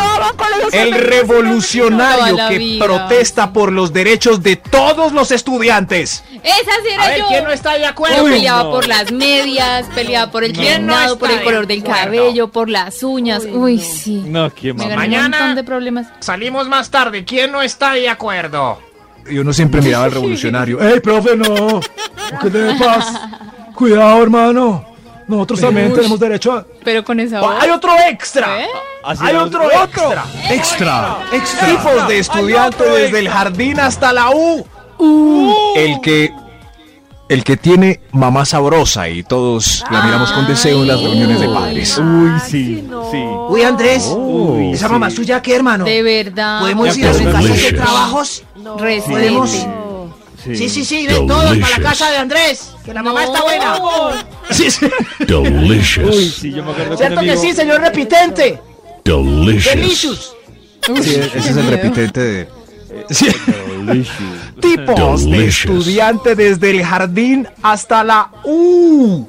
El 0.73 0.95
revolucionario 0.95 2.37
que 2.49 2.77
protesta 2.81 3.53
por 3.53 3.71
los 3.71 3.93
derechos 3.93 4.43
de 4.43 4.57
todos 4.57 5.13
los 5.13 5.31
estudiantes. 5.31 6.25
Esa 6.43 6.73
sí 6.83 6.89
era 6.95 7.19
yo. 7.19 7.29
¿quién 7.29 7.45
no 7.45 7.51
está 7.51 7.75
de 7.75 7.85
acuerdo? 7.87 8.25
Peleaba 8.25 8.71
por 8.71 8.89
las 8.89 9.13
medias, 9.13 9.87
peleaba 9.95 10.31
por 10.33 10.45
el 10.45 10.53
¿Quién 10.55 10.87
no 10.87 10.95
peinado, 10.95 11.19
por 11.19 11.31
el 11.31 11.43
color 11.43 11.67
del 11.67 11.83
cabello, 11.83 12.49
por 12.49 12.71
las 12.71 13.03
uñas. 13.03 13.43
Uy, 13.45 13.79
sí. 13.79 14.23
No, 14.27 14.53
qué 14.55 14.73
Mañana- 14.73 15.55
de 15.55 15.65
problemas. 15.65 16.07
Salimos 16.21 16.67
más 16.69 16.91
tarde, 16.91 17.25
¿quién 17.25 17.53
no 17.53 17.61
está 17.61 17.93
de 17.93 18.09
acuerdo? 18.09 18.79
Y 19.29 19.39
uno 19.39 19.53
siempre 19.53 19.81
miraba 19.83 20.05
al 20.05 20.13
revolucionario. 20.13 20.81
¡Ey, 20.81 21.01
profe, 21.01 21.37
no! 21.37 21.81
¿Qué 22.43 22.51
te 22.51 22.75
pasa? 22.79 23.71
Cuidado, 23.75 24.23
hermano. 24.23 24.85
Nosotros 25.29 25.61
también 25.61 25.93
tenemos 25.95 26.19
derecho 26.19 26.53
a... 26.53 26.67
Pero 26.85 27.05
con 27.05 27.21
esa 27.21 27.41
voz. 27.41 27.55
¡Hay 27.61 27.71
otro 27.71 27.93
extra! 28.09 28.63
¿Eh? 28.65 28.69
Así 29.05 29.23
¡Hay 29.25 29.37
otro 29.37 29.63
extra! 29.71 30.25
Extra. 30.51 31.19
Extra. 31.33 31.67
Tipos 31.69 32.09
de 32.09 32.19
estudiante 32.19 32.85
desde 32.85 33.19
el 33.21 33.27
extra. 33.27 33.33
jardín 33.33 33.79
hasta 33.81 34.13
la 34.13 34.31
U. 34.31 34.67
El 35.77 36.01
que... 36.01 36.33
El 37.31 37.45
que 37.45 37.57
tiene 37.57 38.01
mamá 38.11 38.45
sabrosa 38.45 39.09
y 39.09 39.23
todos 39.23 39.85
la 39.89 40.03
miramos 40.03 40.33
con 40.33 40.49
deseo 40.49 40.83
en 40.83 40.89
las 40.89 41.01
reuniones 41.01 41.41
de 41.41 41.47
padres. 41.49 41.97
Uy, 41.97 42.33
sí, 42.45 42.85
no. 42.89 43.09
sí. 43.09 43.19
Uy, 43.49 43.63
Andrés, 43.63 44.05
Uy, 44.13 44.73
¿esa 44.73 44.89
sí. 44.89 44.93
mamá 44.93 45.11
suya 45.11 45.41
qué, 45.41 45.55
hermano? 45.55 45.85
De 45.85 46.03
verdad. 46.03 46.59
¿Podemos 46.61 46.97
ir 46.99 47.07
a 47.07 47.15
su 47.15 47.23
casa 47.25 47.39
Delicious. 47.39 47.75
trabajos? 47.77 48.43
Respeten. 48.79 49.13
Podemos. 49.13 49.51
Sí, 49.51 50.57
Sí, 50.57 50.69
sí, 50.71 50.85
sí, 50.85 51.07
ven 51.07 51.27
todos 51.29 51.57
para 51.59 51.79
la 51.79 51.89
casa 51.91 52.11
de 52.11 52.17
Andrés, 52.17 52.73
que 52.85 52.95
la 52.95 53.03
mamá 53.03 53.23
está 53.25 53.43
buena. 53.43 53.79
Sí, 54.51 54.69
sí. 54.71 54.87
Uy, 55.21 55.27
Delicious. 55.27 56.35
sí, 56.41 56.51
yo 56.51 56.65
me 56.65 56.73
acuerdo 56.73 56.97
¿Cierto 56.97 57.21
que 57.21 57.37
sí, 57.37 57.53
señor 57.53 57.81
repitente? 57.81 58.59
Delicious. 59.05 59.75
Delicious. 59.77 60.37
Sí, 60.83 61.15
ese 61.15 61.39
es 61.39 61.57
el 61.57 61.67
repitente 61.69 62.21
de... 62.21 62.49
Sí. 63.09 63.29
Delicious. 63.87 64.61
Tipos 64.61 65.25
de 65.25 65.47
estudiante 65.47 66.35
desde 66.35 66.71
el 66.71 66.85
jardín 66.85 67.49
hasta 67.63 68.05
la 68.05 68.31
U. 68.45 69.27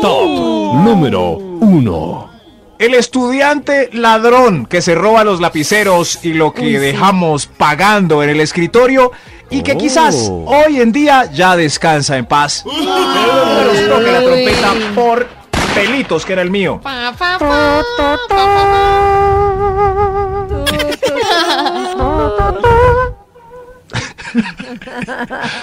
Top. 0.00 0.74
Número 0.84 1.30
1. 1.32 2.30
El 2.78 2.94
estudiante 2.94 3.88
ladrón 3.92 4.66
que 4.66 4.82
se 4.82 4.94
roba 4.94 5.24
los 5.24 5.40
lapiceros 5.40 6.20
y 6.24 6.34
lo 6.34 6.52
que 6.52 6.78
dejamos 6.78 7.46
pagando 7.46 8.22
en 8.22 8.28
el 8.30 8.40
escritorio 8.40 9.12
y 9.50 9.62
que 9.62 9.72
Oh. 9.72 9.78
quizás 9.78 10.30
hoy 10.46 10.80
en 10.80 10.92
día 10.92 11.30
ya 11.32 11.56
descansa 11.56 12.16
en 12.18 12.26
paz. 12.26 12.64
Toque 12.64 14.12
la 14.12 14.20
trompeta 14.22 14.74
por 14.94 15.26
pelitos 15.74 16.24
que 16.26 16.32
era 16.34 16.42
el 16.42 16.50
mío. 16.50 16.80
Pa, 16.82 17.14
pa, 17.18 17.38
pa, 17.38 17.82
pa, 17.96 18.18
pa, 18.28 19.36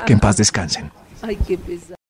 Que 0.05 0.13
en 0.13 0.19
paz 0.19 0.38
descansen. 0.38 0.91